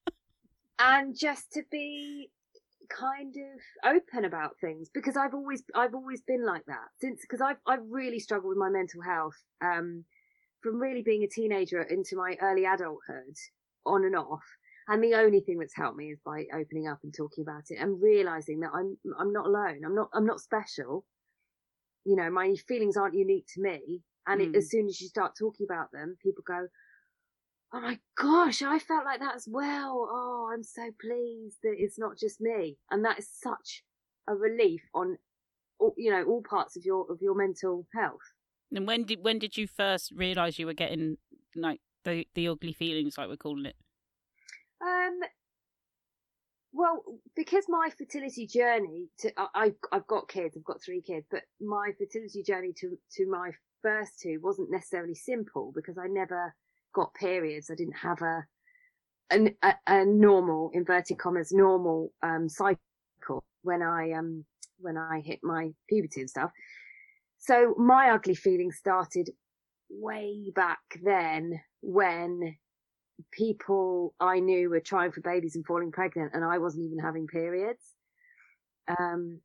and 0.80 1.18
just 1.18 1.52
to 1.54 1.64
be 1.72 2.32
kind 2.90 3.36
of 3.36 3.94
open 3.96 4.26
about 4.26 4.58
things 4.60 4.90
because 4.94 5.16
I've 5.16 5.34
always 5.34 5.64
I've 5.76 5.94
always 5.94 6.22
been 6.22 6.46
like 6.46 6.66
that 6.66 6.88
since 7.00 7.22
because 7.22 7.40
I've 7.40 7.58
I've 7.68 7.86
really 7.90 8.20
struggled 8.20 8.50
with 8.50 8.58
my 8.58 8.70
mental 8.70 9.02
health 9.02 9.36
um 9.62 10.06
from 10.62 10.80
really 10.80 11.02
being 11.02 11.24
a 11.24 11.28
teenager 11.28 11.82
into 11.82 12.16
my 12.16 12.36
early 12.42 12.66
adulthood 12.66 13.36
on 13.86 14.06
and 14.06 14.16
off 14.16 14.44
and 14.88 15.04
the 15.04 15.14
only 15.16 15.40
thing 15.42 15.60
that's 15.60 15.76
helped 15.76 15.98
me 15.98 16.08
is 16.12 16.20
by 16.26 16.46
opening 16.54 16.88
up 16.88 17.00
and 17.04 17.14
talking 17.16 17.44
about 17.44 17.64
it 17.70 17.78
and 17.80 18.02
realizing 18.02 18.60
that 18.60 18.72
I'm 18.74 18.98
I'm 19.20 19.32
not 19.32 19.46
alone 19.46 19.82
I'm 19.86 19.96
not 19.96 20.10
I'm 20.14 20.26
not 20.26 20.42
special 20.42 21.06
you 22.06 22.16
know 22.16 22.30
my 22.30 22.56
feelings 22.68 22.98
aren't 22.98 23.16
unique 23.16 23.46
to 23.56 23.62
me 23.62 24.02
and 24.28 24.42
it, 24.42 24.52
Mm. 24.52 24.58
as 24.58 24.70
soon 24.70 24.88
as 24.88 25.00
you 25.02 25.08
start 25.08 25.34
talking 25.38 25.66
about 25.70 25.92
them 25.92 26.18
people 26.24 26.44
go 26.46 26.68
oh 27.74 27.82
my 27.82 28.00
gosh, 28.18 28.62
I 28.62 28.80
felt 28.80 29.06
like 29.06 29.20
that 29.20 29.36
as 29.36 29.48
well. 29.48 30.08
Oh, 30.12 30.50
I'm 30.52 30.64
so 30.64 30.90
pleased 31.00 31.58
that 31.64 31.76
it's 31.78 32.00
not 32.00 32.18
just 32.18 32.42
me. 32.42 32.78
And 32.90 33.06
that 33.06 33.20
is 33.20 33.30
such 33.32 33.84
a 34.28 34.36
relief 34.36 34.82
on, 34.94 35.18
all, 35.80 35.94
you 35.98 36.12
know, 36.12 36.24
all 36.24 36.42
parts 36.48 36.76
of 36.76 36.84
your, 36.84 37.06
of 37.12 37.20
your 37.22 37.36
mental 37.36 37.86
health. 37.94 38.18
And 38.74 38.86
when 38.88 39.04
did 39.04 39.24
when 39.24 39.40
did 39.40 39.58
you 39.58 39.68
first 39.68 40.12
realise 40.12 40.60
you 40.60 40.66
were 40.66 40.74
getting 40.74 41.18
like 41.56 41.82
the 42.04 42.28
the 42.36 42.48
ugly 42.48 42.74
feelings 42.74 43.18
like 43.18 43.28
we're 43.28 43.38
calling 43.38 43.66
it? 43.66 43.76
Um, 44.82 45.20
well, 46.72 47.04
because 47.36 47.66
my 47.68 47.90
fertility 47.98 48.46
journey 48.46 49.08
to 49.20 49.32
I, 49.38 49.74
I've 49.92 50.08
got 50.08 50.30
kids, 50.30 50.56
I've 50.56 50.64
got 50.64 50.82
three 50.84 51.02
kids, 51.02 51.26
but 51.32 51.42
my 51.60 51.92
fertility 51.98 52.44
journey 52.44 52.74
to 52.80 52.98
to 53.18 53.30
my 53.30 53.52
first 53.82 54.20
two 54.22 54.40
wasn't 54.42 54.72
necessarily 54.72 55.16
simple 55.16 55.72
because 55.74 55.98
I 55.98 56.08
never 56.08 56.54
got 56.94 57.14
periods. 57.14 57.70
I 57.72 57.76
didn't 57.76 57.98
have 57.98 58.22
a 58.22 58.46
an, 59.32 59.56
a, 59.64 59.74
a 59.88 60.06
normal 60.06 60.72
inverted 60.74 61.18
commas 61.18 61.52
normal 61.52 62.14
um 62.22 62.48
cycle 62.50 63.44
when 63.64 63.82
I 63.82 64.12
um 64.12 64.46
when 64.80 64.98
I 64.98 65.22
hit 65.26 65.40
my 65.44 65.72
puberty 65.88 66.22
and 66.22 66.30
stuff. 66.30 66.52
So 67.40 67.74
my 67.78 68.12
ugly 68.12 68.36
feeling 68.36 68.72
started 68.72 69.30
way 69.90 70.52
back 70.56 70.80
then 71.02 71.60
when 71.82 72.56
people 73.32 74.14
I 74.20 74.40
knew 74.40 74.70
were 74.70 74.80
trying 74.80 75.12
for 75.12 75.22
babies 75.22 75.56
and 75.56 75.66
falling 75.66 75.92
pregnant, 75.92 76.32
and 76.34 76.44
I 76.44 76.58
wasn't 76.58 76.86
even 76.86 77.00
having 77.00 77.28
periods. 77.28 77.84
Um, 78.88 79.42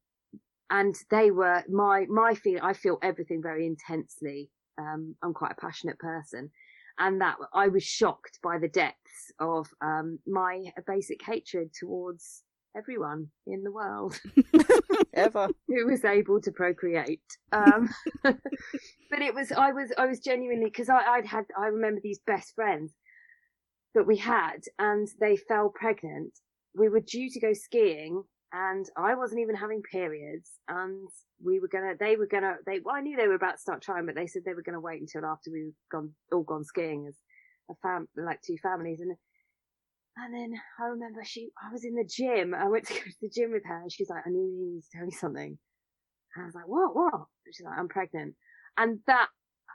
and 0.70 0.94
they 1.10 1.30
were 1.30 1.62
my 1.68 2.06
my 2.08 2.34
feel. 2.34 2.60
I 2.62 2.72
feel 2.72 2.98
everything 3.02 3.42
very 3.42 3.66
intensely. 3.66 4.50
Um, 4.78 5.14
I'm 5.22 5.34
quite 5.34 5.52
a 5.52 5.60
passionate 5.60 5.98
person, 5.98 6.50
and 6.98 7.20
that 7.20 7.36
I 7.52 7.68
was 7.68 7.84
shocked 7.84 8.38
by 8.42 8.58
the 8.58 8.68
depths 8.68 9.32
of 9.38 9.68
um, 9.80 10.18
my 10.26 10.64
basic 10.86 11.22
hatred 11.22 11.70
towards 11.78 12.43
everyone 12.76 13.28
in 13.46 13.62
the 13.62 13.72
world 13.72 14.20
Ever. 15.14 15.48
who 15.68 15.86
was 15.86 16.04
able 16.04 16.40
to 16.40 16.50
procreate. 16.50 17.22
Um, 17.52 17.88
but 18.22 19.22
it 19.22 19.34
was 19.34 19.52
I 19.52 19.72
was 19.72 19.92
I 19.96 20.06
was 20.06 20.20
genuinely 20.20 20.66
because 20.66 20.88
I 20.88 20.98
I'd 20.98 21.26
had 21.26 21.44
I 21.58 21.66
remember 21.66 22.00
these 22.02 22.20
best 22.26 22.54
friends 22.54 22.92
that 23.94 24.06
we 24.06 24.16
had, 24.16 24.62
and 24.78 25.08
they 25.20 25.36
fell 25.36 25.72
pregnant. 25.74 26.32
We 26.74 26.88
were 26.88 27.00
due 27.00 27.30
to 27.30 27.40
go 27.40 27.52
skiing, 27.52 28.24
and 28.52 28.86
I 28.96 29.14
wasn't 29.14 29.40
even 29.40 29.54
having 29.54 29.82
periods, 29.82 30.50
and 30.68 31.08
we 31.44 31.60
were 31.60 31.68
gonna 31.68 31.94
they 31.98 32.16
were 32.16 32.26
gonna 32.26 32.56
they 32.66 32.80
well, 32.84 32.96
I 32.96 33.00
knew 33.00 33.16
they 33.16 33.28
were 33.28 33.34
about 33.34 33.56
to 33.56 33.62
start 33.62 33.82
trying, 33.82 34.06
but 34.06 34.16
they 34.16 34.26
said 34.26 34.42
they 34.44 34.54
were 34.54 34.62
gonna 34.62 34.80
wait 34.80 35.00
until 35.00 35.24
after 35.24 35.50
we 35.52 35.64
were 35.64 35.72
gone 35.92 36.10
all 36.32 36.42
gone 36.42 36.64
skiing 36.64 37.06
as 37.08 37.14
a 37.70 37.74
fam 37.82 38.08
like 38.16 38.40
two 38.42 38.56
families 38.62 39.00
and. 39.00 39.16
And 40.16 40.32
then 40.34 40.54
I 40.80 40.84
remember 40.86 41.22
she, 41.24 41.50
I 41.62 41.72
was 41.72 41.84
in 41.84 41.94
the 41.94 42.04
gym. 42.04 42.54
I 42.54 42.68
went 42.68 42.86
to 42.86 42.94
go 42.94 43.00
to 43.00 43.16
the 43.20 43.28
gym 43.28 43.50
with 43.52 43.64
her 43.66 43.82
and 43.82 43.90
she's 43.92 44.08
like, 44.10 44.22
I 44.26 44.30
knew 44.30 44.42
you 44.46 44.66
needed 44.66 44.82
to 44.84 44.88
tell 44.98 45.06
me 45.06 45.12
something. 45.12 45.58
And 46.36 46.42
I 46.42 46.46
was 46.46 46.54
like, 46.54 46.68
what, 46.68 46.94
what? 46.94 47.14
And 47.14 47.54
she's 47.54 47.64
like, 47.66 47.78
I'm 47.78 47.88
pregnant. 47.88 48.34
And 48.76 49.00
that 49.08 49.28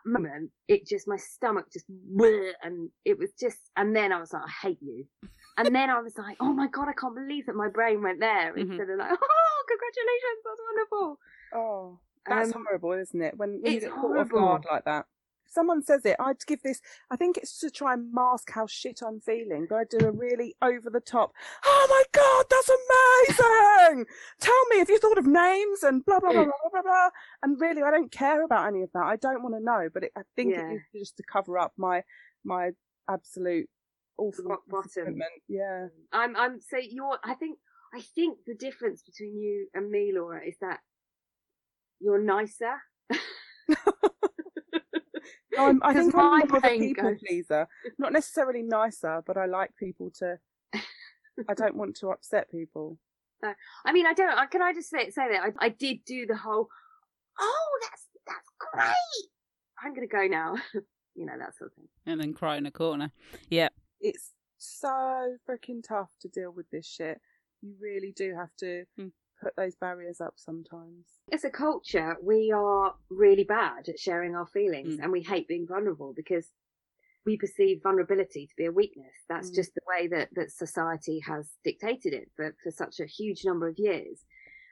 moment, 0.05 0.51
it 0.67 0.87
just, 0.87 1.07
my 1.07 1.17
stomach 1.17 1.65
just, 1.73 1.85
and 2.63 2.89
it 3.03 3.17
was 3.19 3.31
just, 3.39 3.57
and 3.75 3.93
then 3.95 4.13
I 4.13 4.19
was 4.19 4.31
like, 4.31 4.43
I 4.43 4.67
hate 4.67 4.79
you. 4.81 5.05
And 5.57 5.75
then 5.75 5.89
I 5.89 5.99
was 5.99 6.13
like, 6.17 6.37
oh 6.39 6.53
my 6.53 6.67
God, 6.67 6.87
I 6.87 6.93
can't 6.93 7.15
believe 7.15 7.45
that 7.47 7.55
my 7.55 7.67
brain 7.67 8.01
went 8.01 8.21
there 8.21 8.53
Mhm. 8.53 8.61
instead 8.61 8.89
of 8.89 8.97
like, 8.97 9.11
oh, 9.21 9.63
congratulations, 9.67 10.41
that's 10.45 10.61
wonderful. 10.69 11.19
Oh, 11.53 11.99
that's 12.25 12.55
Um, 12.55 12.63
horrible, 12.65 12.93
isn't 12.93 13.21
it? 13.21 13.37
When, 13.37 13.59
when 13.61 13.73
you 13.73 13.79
get 13.81 13.91
caught 13.91 13.97
off 14.17 14.29
horrible. 14.29 14.39
guard 14.39 14.65
like 14.71 14.85
that. 14.85 15.05
Someone 15.49 15.83
says 15.83 16.05
it, 16.05 16.15
I'd 16.19 16.45
give 16.45 16.61
this. 16.61 16.81
I 17.11 17.15
think 17.15 17.37
it's 17.37 17.59
to 17.59 17.69
try 17.69 17.93
and 17.93 18.13
mask 18.13 18.51
how 18.51 18.67
shit 18.67 19.01
I'm 19.05 19.19
feeling, 19.19 19.67
but 19.69 19.75
I 19.77 19.83
do 19.89 20.05
a 20.05 20.11
really 20.11 20.55
over 20.61 20.89
the 20.89 20.99
top. 20.99 21.33
Oh 21.65 21.87
my 21.89 22.03
god, 22.11 22.45
that's 22.49 22.69
amazing! 22.69 24.05
Tell 24.39 24.65
me 24.69 24.79
if 24.79 24.89
you 24.89 24.99
thought 24.99 25.17
of 25.17 25.25
names 25.25 25.83
and 25.83 26.05
blah 26.05 26.19
blah 26.19 26.31
blah 26.31 26.43
blah 26.45 26.53
blah 26.71 26.71
blah. 26.71 26.81
blah. 26.81 27.09
And 27.43 27.59
really, 27.59 27.81
I 27.81 27.91
don't 27.91 28.11
care 28.11 28.43
about 28.43 28.67
any 28.67 28.83
of 28.83 28.91
that. 28.93 29.03
I 29.03 29.15
don't 29.15 29.43
want 29.43 29.55
to 29.55 29.63
know, 29.63 29.89
but 29.93 30.03
it, 30.03 30.11
I 30.17 30.21
think 30.35 30.53
Yeah. 30.53 30.69
it 30.69 30.75
is 30.75 30.81
just 31.01 31.17
to 31.17 31.23
cover 31.23 31.57
up 31.57 31.73
my 31.77 32.03
my 32.43 32.71
absolute 33.09 33.67
awful 34.19 34.45
Rock 34.45 34.61
bottom. 34.67 35.19
Yeah. 35.47 35.87
Mm. 35.87 35.89
I'm, 36.11 36.35
I'm, 36.35 36.59
so 36.59 36.77
you're, 36.77 37.17
I 37.23 37.33
think, 37.35 37.57
I 37.93 38.01
think 38.01 38.37
the 38.45 38.53
difference 38.55 39.01
between 39.01 39.39
you 39.39 39.67
and 39.73 39.89
me, 39.89 40.11
Laura, 40.13 40.41
is 40.45 40.55
that 40.61 40.79
you're 41.99 42.21
nicer. 42.21 42.75
No, 45.59 45.67
I'm, 45.69 45.83
I 45.83 45.93
'Cause 45.93 46.03
think 46.03 46.15
I'm 46.15 46.21
more 46.47 46.57
of 46.57 46.63
a 46.63 46.77
people 46.77 47.03
goes- 47.03 47.19
pleaser. 47.27 47.67
Not 47.97 48.13
necessarily 48.13 48.61
nicer, 48.63 49.21
but 49.25 49.37
I 49.37 49.45
like 49.45 49.75
people 49.77 50.11
to. 50.19 50.39
I 51.47 51.53
don't 51.55 51.75
want 51.75 51.95
to 51.97 52.09
upset 52.11 52.49
people. 52.51 52.97
I 53.85 53.91
mean, 53.93 54.05
I 54.05 54.13
don't. 54.13 54.37
I- 54.37 54.45
Can 54.47 54.61
I 54.61 54.73
just 54.73 54.89
say 54.89 55.09
say 55.09 55.29
that 55.31 55.41
I, 55.59 55.65
I 55.65 55.69
did 55.69 56.03
do 56.05 56.25
the 56.25 56.35
whole. 56.35 56.67
Oh, 57.39 57.79
that's 57.89 58.05
that's 58.27 58.49
great. 58.59 59.29
I'm 59.83 59.93
gonna 59.93 60.07
go 60.07 60.27
now. 60.27 60.55
you 61.15 61.25
know 61.25 61.37
that 61.37 61.55
sort 61.57 61.71
of 61.71 61.75
thing. 61.75 61.87
and 62.05 62.19
then 62.19 62.33
cry 62.33 62.57
in 62.57 62.65
a 62.65 62.71
corner. 62.71 63.11
Yeah. 63.49 63.69
It's 64.01 64.31
so 64.57 65.35
freaking 65.49 65.81
tough 65.87 66.09
to 66.21 66.27
deal 66.27 66.51
with 66.51 66.69
this 66.69 66.85
shit. 66.87 67.19
You 67.61 67.73
really 67.81 68.13
do 68.15 68.35
have 68.35 68.49
to 68.59 68.83
Hmm. 68.97 69.07
Put 69.41 69.55
those 69.55 69.75
barriers 69.75 70.19
up 70.21 70.33
sometimes. 70.37 71.05
As 71.31 71.43
a 71.43 71.49
culture, 71.49 72.17
we 72.21 72.51
are 72.55 72.93
really 73.09 73.43
bad 73.43 73.87
at 73.87 73.99
sharing 73.99 74.35
our 74.35 74.47
feelings, 74.47 74.97
Mm. 74.97 75.03
and 75.03 75.11
we 75.11 75.21
hate 75.21 75.47
being 75.47 75.67
vulnerable 75.67 76.13
because 76.13 76.51
we 77.25 77.37
perceive 77.37 77.81
vulnerability 77.83 78.47
to 78.47 78.55
be 78.55 78.65
a 78.65 78.71
weakness. 78.71 79.13
That's 79.27 79.51
Mm. 79.51 79.55
just 79.55 79.73
the 79.75 79.81
way 79.87 80.07
that 80.07 80.29
that 80.33 80.51
society 80.51 81.19
has 81.19 81.57
dictated 81.63 82.13
it 82.13 82.31
for 82.35 82.55
for 82.63 82.71
such 82.71 82.99
a 82.99 83.05
huge 83.05 83.45
number 83.45 83.67
of 83.67 83.77
years, 83.77 84.25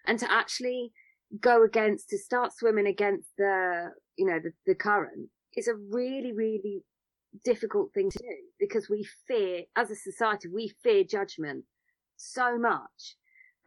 and 0.06 0.18
to 0.20 0.32
actually 0.32 0.94
go 1.42 1.64
against 1.64 2.10
to 2.10 2.18
start 2.18 2.54
swimming 2.54 2.88
against 2.88 3.36
the 3.38 3.94
you 4.16 4.26
know 4.26 4.40
the, 4.40 4.54
the 4.66 4.76
current 4.76 5.30
is 5.56 5.68
a 5.68 5.76
really 5.76 6.32
really 6.32 6.84
difficult 7.44 7.94
thing 7.94 8.10
to 8.10 8.18
do 8.20 8.38
because 8.58 8.90
we 8.90 9.04
fear 9.28 9.66
as 9.76 9.92
a 9.92 9.96
society 9.96 10.48
we 10.48 10.70
fear 10.82 11.04
judgment 11.04 11.66
so 12.16 12.58
much 12.58 13.18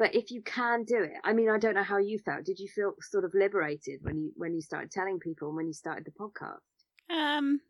but 0.00 0.14
if 0.14 0.32
you 0.32 0.42
can 0.42 0.82
do 0.82 1.00
it 1.00 1.12
i 1.22 1.32
mean 1.32 1.48
i 1.48 1.58
don't 1.58 1.74
know 1.74 1.84
how 1.84 1.98
you 1.98 2.18
felt 2.18 2.44
did 2.44 2.58
you 2.58 2.66
feel 2.66 2.94
sort 3.00 3.24
of 3.24 3.32
liberated 3.34 4.00
when 4.02 4.18
you 4.18 4.32
when 4.34 4.54
you 4.54 4.60
started 4.60 4.90
telling 4.90 5.20
people 5.20 5.48
and 5.48 5.56
when 5.56 5.66
you 5.68 5.72
started 5.74 6.04
the 6.04 6.10
podcast 6.10 6.58
Um, 7.08 7.60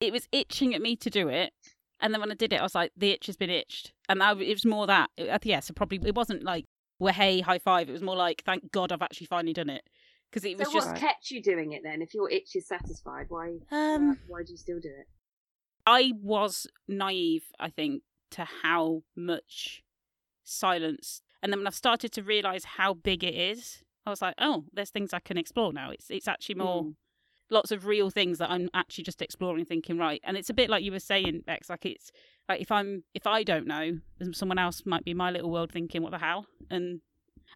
it 0.00 0.12
was 0.12 0.28
itching 0.30 0.74
at 0.74 0.80
me 0.82 0.94
to 0.96 1.10
do 1.10 1.28
it, 1.28 1.52
and 2.00 2.12
then 2.12 2.20
when 2.20 2.30
I 2.30 2.34
did 2.34 2.52
it, 2.52 2.60
I 2.60 2.62
was 2.62 2.74
like, 2.74 2.92
the 2.96 3.10
itch 3.10 3.26
has 3.26 3.36
been 3.36 3.50
itched, 3.50 3.92
and 4.08 4.22
I, 4.22 4.32
it 4.32 4.54
was 4.54 4.64
more 4.64 4.86
that. 4.86 5.10
yes 5.16 5.40
yeah, 5.44 5.60
so 5.60 5.74
probably 5.74 5.98
it 6.04 6.14
wasn't 6.14 6.44
like, 6.44 6.66
well, 7.00 7.14
hey, 7.14 7.40
high 7.40 7.58
five. 7.58 7.88
It 7.88 7.92
was 7.92 8.02
more 8.02 8.16
like, 8.16 8.42
thank 8.44 8.70
God, 8.70 8.92
I've 8.92 9.02
actually 9.02 9.26
finally 9.26 9.52
done 9.52 9.70
it, 9.70 9.82
because 10.30 10.44
it 10.44 10.58
was 10.58 10.68
so 10.68 10.74
just. 10.74 10.88
what's 10.88 11.00
kept 11.00 11.30
you 11.30 11.42
doing 11.42 11.72
it 11.72 11.82
then 11.82 12.02
if 12.02 12.14
your 12.14 12.30
itch 12.30 12.54
is 12.54 12.66
satisfied 12.66 13.26
why 13.28 13.54
Um, 13.70 14.08
why, 14.08 14.14
why 14.28 14.42
do 14.44 14.52
you 14.52 14.56
still 14.58 14.80
do 14.80 14.88
it 14.88 15.06
I 15.86 16.12
was 16.20 16.66
naive, 16.86 17.44
I 17.58 17.70
think, 17.70 18.02
to 18.32 18.46
how 18.62 19.04
much 19.16 19.82
silence. 20.44 21.22
And 21.42 21.52
then 21.52 21.60
when 21.60 21.66
I've 21.66 21.74
started 21.74 22.12
to 22.12 22.22
realize 22.22 22.64
how 22.64 22.94
big 22.94 23.22
it 23.22 23.34
is, 23.34 23.82
I 24.06 24.10
was 24.10 24.22
like, 24.22 24.34
oh, 24.38 24.64
there's 24.72 24.90
things 24.90 25.12
I 25.12 25.20
can 25.20 25.38
explore 25.38 25.72
now. 25.72 25.90
It's 25.90 26.10
it's 26.10 26.28
actually 26.28 26.56
more 26.56 26.82
Mm. 26.84 26.94
lots 27.50 27.70
of 27.70 27.86
real 27.86 28.10
things 28.10 28.38
that 28.38 28.50
I'm 28.50 28.68
actually 28.74 29.04
just 29.04 29.22
exploring, 29.22 29.64
thinking 29.64 29.98
right. 29.98 30.20
And 30.24 30.36
it's 30.36 30.50
a 30.50 30.54
bit 30.54 30.68
like 30.70 30.82
you 30.84 30.92
were 30.92 30.98
saying, 31.00 31.42
Bex. 31.46 31.70
Like 31.70 31.86
it's 31.86 32.10
like 32.48 32.60
if 32.60 32.70
I'm 32.72 33.04
if 33.14 33.26
I 33.26 33.42
don't 33.44 33.66
know, 33.66 33.98
then 34.18 34.32
someone 34.34 34.58
else 34.58 34.82
might 34.84 35.04
be 35.04 35.14
my 35.14 35.30
little 35.30 35.50
world 35.50 35.70
thinking, 35.72 36.02
what 36.02 36.12
the 36.12 36.18
hell? 36.18 36.46
And 36.70 37.00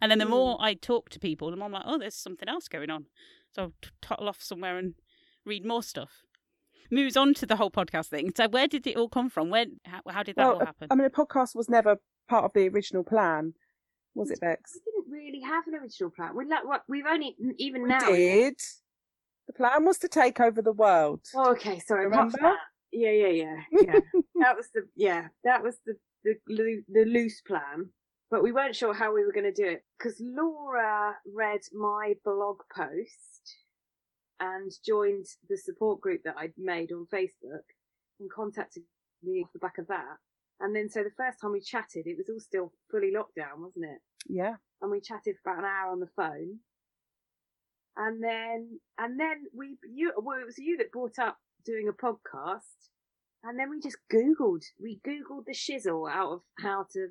and 0.01 0.09
then 0.11 0.19
the 0.19 0.25
Mm. 0.25 0.29
more 0.31 0.57
I 0.59 0.73
talk 0.75 1.09
to 1.09 1.19
people, 1.19 1.49
the 1.51 1.57
more 1.57 1.65
I'm 1.65 1.71
like, 1.73 1.83
oh, 1.85 1.97
there's 1.97 2.15
something 2.15 2.47
else 2.49 2.67
going 2.67 2.89
on. 2.89 3.05
So 3.51 3.61
I'll 3.63 3.73
t- 3.81 3.89
toddle 4.01 4.29
off 4.29 4.41
somewhere 4.41 4.77
and 4.77 4.95
read 5.45 5.65
more 5.65 5.83
stuff 5.83 6.23
moves 6.91 7.17
on 7.17 7.33
to 7.33 7.45
the 7.47 7.55
whole 7.55 7.71
podcast 7.71 8.07
thing. 8.07 8.31
So 8.37 8.47
where 8.47 8.67
did 8.67 8.85
it 8.85 8.95
all 8.95 9.09
come 9.09 9.27
from? 9.29 9.49
Where 9.49 9.65
how, 9.85 10.01
how 10.09 10.21
did 10.21 10.35
that 10.35 10.45
well, 10.47 10.59
all 10.59 10.65
happen? 10.65 10.87
I 10.91 10.95
mean, 10.95 11.05
a 11.05 11.09
podcast 11.09 11.55
was 11.55 11.67
never 11.67 11.97
part 12.29 12.45
of 12.45 12.51
the 12.53 12.67
original 12.69 13.03
plan, 13.03 13.53
was 14.15 14.31
it, 14.31 14.39
Bex? 14.39 14.71
we 14.73 14.91
didn't 14.91 15.11
really 15.11 15.41
have 15.41 15.67
an 15.67 15.75
original 15.75 16.09
plan 16.09 16.35
we 16.35 16.45
like 16.45 16.65
what 16.65 16.83
we've 16.87 17.05
only 17.05 17.35
even 17.57 17.83
We 17.83 17.89
now 17.89 18.07
did. 18.07 18.59
The 19.47 19.53
plan 19.53 19.85
was 19.85 19.97
to 19.99 20.07
take 20.07 20.39
over 20.39 20.61
the 20.61 20.71
world. 20.71 21.21
Oh, 21.35 21.51
okay. 21.51 21.79
Sorry. 21.79 22.05
Remember? 22.05 22.55
Yeah, 22.91 23.11
yeah, 23.11 23.27
yeah, 23.27 23.55
yeah. 23.71 23.99
that 24.41 24.55
was 24.55 24.69
the 24.73 24.83
yeah. 24.95 25.27
That 25.43 25.63
was 25.63 25.77
the 25.85 25.95
the 26.23 26.35
the 26.87 27.05
loose 27.05 27.41
plan, 27.41 27.89
but 28.31 28.43
we 28.43 28.51
weren't 28.51 28.75
sure 28.75 28.93
how 28.93 29.13
we 29.13 29.25
were 29.25 29.33
going 29.33 29.51
to 29.51 29.63
do 29.63 29.67
it 29.67 29.83
because 29.97 30.15
Laura 30.21 31.15
read 31.25 31.61
my 31.73 32.13
blog 32.23 32.57
post 32.73 33.57
and 34.39 34.71
joined 34.85 35.25
the 35.49 35.57
support 35.57 36.01
group 36.01 36.21
that 36.23 36.35
I'd 36.37 36.53
made 36.57 36.91
on 36.91 37.07
Facebook 37.13 37.65
and 38.19 38.29
contacted 38.31 38.83
me 39.23 39.41
off 39.43 39.53
the 39.53 39.59
back 39.59 39.77
of 39.77 39.87
that. 39.87 40.17
And 40.63 40.73
then, 40.73 40.89
so 40.89 41.03
the 41.03 41.11
first 41.17 41.41
time 41.41 41.51
we 41.51 41.59
chatted, 41.59 42.07
it 42.07 42.15
was 42.17 42.29
all 42.29 42.39
still 42.39 42.71
fully 42.89 43.11
lockdown, 43.11 43.59
wasn't 43.59 43.83
it? 43.85 43.99
Yeah. 44.29 44.55
and 44.81 44.89
we 44.89 45.01
chatted 45.01 45.35
for 45.43 45.51
about 45.51 45.59
an 45.59 45.69
hour 45.69 45.91
on 45.91 45.99
the 45.99 46.07
phone. 46.15 46.59
And 47.97 48.23
then, 48.23 48.79
and 48.97 49.19
then 49.19 49.43
we, 49.53 49.75
you, 49.93 50.13
well, 50.17 50.39
it 50.39 50.45
was 50.45 50.57
you 50.57 50.77
that 50.77 50.91
brought 50.93 51.19
up 51.19 51.37
doing 51.65 51.89
a 51.89 51.91
podcast. 52.05 52.61
And 53.43 53.59
then 53.59 53.69
we 53.69 53.81
just 53.81 53.97
Googled, 54.11 54.63
we 54.81 55.01
Googled 55.05 55.43
the 55.45 55.53
shizzle 55.53 56.09
out 56.09 56.31
of 56.31 56.41
how 56.59 56.85
to 56.93 57.07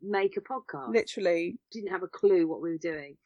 make 0.00 0.36
a 0.36 0.40
podcast. 0.40 0.94
Literally. 0.94 1.58
Didn't 1.72 1.90
have 1.90 2.04
a 2.04 2.08
clue 2.08 2.46
what 2.46 2.62
we 2.62 2.70
were 2.70 2.78
doing. 2.78 3.16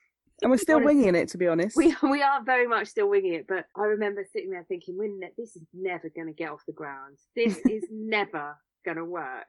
And 0.41 0.51
we're 0.51 0.57
still 0.57 0.79
Honestly. 0.79 0.97
winging 0.97 1.15
it, 1.15 1.29
to 1.29 1.39
be 1.39 1.47
honest. 1.47 1.77
We, 1.77 1.95
we 2.03 2.23
are 2.23 2.43
very 2.43 2.67
much 2.67 2.89
still 2.89 3.11
winging 3.11 3.35
it, 3.35 3.47
but 3.47 3.67
I 3.77 3.83
remember 3.83 4.25
sitting 4.33 4.51
there 4.51 4.65
thinking, 4.67 4.97
we're 4.97 5.15
ne- 5.15 5.35
this 5.37 5.55
is 5.57 5.63
never 5.75 6.11
going 6.17 6.29
to 6.29 6.33
get 6.33 6.51
off 6.51 6.63
the 6.67 6.73
ground. 6.73 7.19
This 7.37 7.59
is 7.71 7.85
never 7.93 8.57
going 8.85 8.97
to 8.97 9.05
work. 9.05 9.49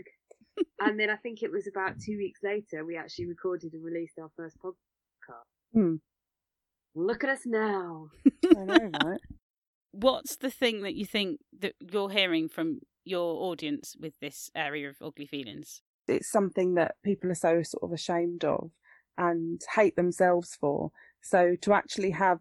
and 0.80 1.00
then 1.00 1.10
I 1.10 1.16
think 1.16 1.42
it 1.42 1.52
was 1.52 1.68
about 1.68 2.00
two 2.00 2.18
weeks 2.18 2.42
later 2.44 2.86
we 2.86 2.98
actually 2.98 3.28
recorded 3.28 3.74
and 3.74 3.84
released 3.84 4.20
our 4.20 4.30
first 4.36 4.58
podcast. 4.60 5.74
Hmm. 5.74 5.96
Look 6.96 7.24
at 7.24 7.30
us 7.32 7.42
now. 7.46 8.10
I 8.46 8.64
know, 8.64 8.92
right? 9.04 9.22
What's 9.92 10.36
the 10.38 10.52
thing 10.52 10.82
that 10.84 10.96
you 10.96 11.06
think 11.06 11.40
that 11.60 11.74
you're 11.80 12.10
hearing 12.10 12.50
from 12.50 12.80
your 13.04 13.44
audience 13.44 13.96
with 14.00 14.14
this 14.22 14.50
area 14.56 14.90
of 14.90 14.98
ugly 15.02 15.26
feelings? 15.26 15.82
It's 16.08 16.32
something 16.32 16.76
that 16.76 16.96
people 17.04 17.32
are 17.32 17.36
so 17.36 17.64
sort 17.64 17.84
of 17.84 17.92
ashamed 17.92 18.44
of 18.44 18.72
and 19.18 19.62
hate 19.76 19.96
themselves 19.96 20.56
for. 20.60 20.92
So 21.22 21.56
to 21.62 21.74
actually 21.74 22.12
have 22.12 22.40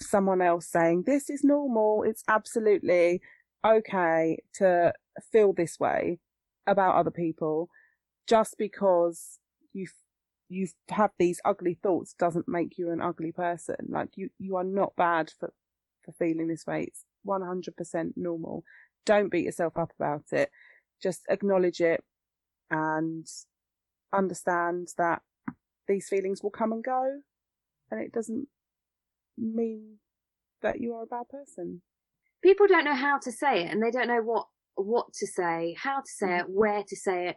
someone 0.00 0.42
else 0.42 0.66
saying, 0.66 1.04
this 1.06 1.30
is 1.30 1.44
normal, 1.44 2.02
it's 2.02 2.24
absolutely 2.28 3.20
okay 3.64 4.38
to 4.54 4.92
feel 5.32 5.52
this 5.52 5.78
way 5.78 6.18
about 6.66 6.96
other 6.96 7.10
people 7.10 7.68
just 8.26 8.56
because 8.58 9.38
you 9.72 9.86
you 10.48 10.68
have 10.90 11.10
these 11.18 11.40
ugly 11.44 11.78
thoughts 11.82 12.14
doesn't 12.18 12.48
make 12.48 12.78
you 12.78 12.90
an 12.90 13.00
ugly 13.00 13.32
person. 13.32 13.76
Like 13.88 14.10
you 14.16 14.30
you 14.38 14.56
are 14.56 14.64
not 14.64 14.96
bad 14.96 15.32
for 15.38 15.52
for 16.04 16.12
feeling 16.12 16.48
this 16.48 16.66
way. 16.66 16.84
It's 16.84 17.04
100% 17.26 18.12
normal. 18.16 18.62
Don't 19.06 19.30
beat 19.30 19.46
yourself 19.46 19.76
up 19.78 19.90
about 19.98 20.24
it. 20.32 20.50
Just 21.02 21.22
acknowledge 21.30 21.80
it 21.80 22.04
and 22.70 23.26
understand 24.12 24.88
that 24.98 25.22
these 25.88 26.08
feelings 26.08 26.42
will 26.42 26.50
come 26.50 26.72
and 26.72 26.84
go 26.84 27.20
and 27.90 28.00
it 28.00 28.12
doesn't 28.12 28.48
mean 29.36 29.96
that 30.62 30.80
you 30.80 30.94
are 30.94 31.02
a 31.02 31.06
bad 31.06 31.28
person. 31.28 31.82
People 32.42 32.66
don't 32.66 32.84
know 32.84 32.94
how 32.94 33.18
to 33.18 33.32
say 33.32 33.64
it 33.64 33.72
and 33.72 33.82
they 33.82 33.90
don't 33.90 34.08
know 34.08 34.22
what 34.22 34.46
what 34.76 35.12
to 35.14 35.26
say, 35.26 35.76
how 35.80 36.00
to 36.00 36.06
say 36.06 36.38
it, 36.38 36.46
where 36.48 36.82
to 36.88 36.96
say 36.96 37.28
it. 37.28 37.36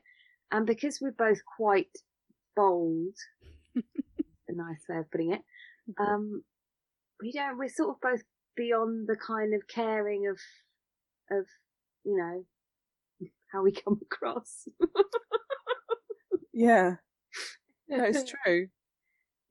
And 0.51 0.65
because 0.65 0.99
we're 1.01 1.11
both 1.11 1.39
quite 1.57 1.89
bold, 2.55 3.15
a 3.75 4.53
nice 4.53 4.83
way 4.89 4.97
of 4.97 5.11
putting 5.11 5.33
it, 5.33 5.41
um, 5.99 6.43
we 7.21 7.31
don't, 7.31 7.57
we're 7.57 7.69
sort 7.69 7.89
of 7.89 8.01
both 8.01 8.21
beyond 8.55 9.07
the 9.07 9.15
kind 9.15 9.53
of 9.53 9.67
caring 9.67 10.27
of, 10.27 11.37
of, 11.37 11.45
you 12.03 12.17
know, 12.17 13.29
how 13.51 13.63
we 13.63 13.71
come 13.71 13.99
across. 14.01 14.67
yeah 16.53 16.95
That's 17.87 18.23
true 18.45 18.67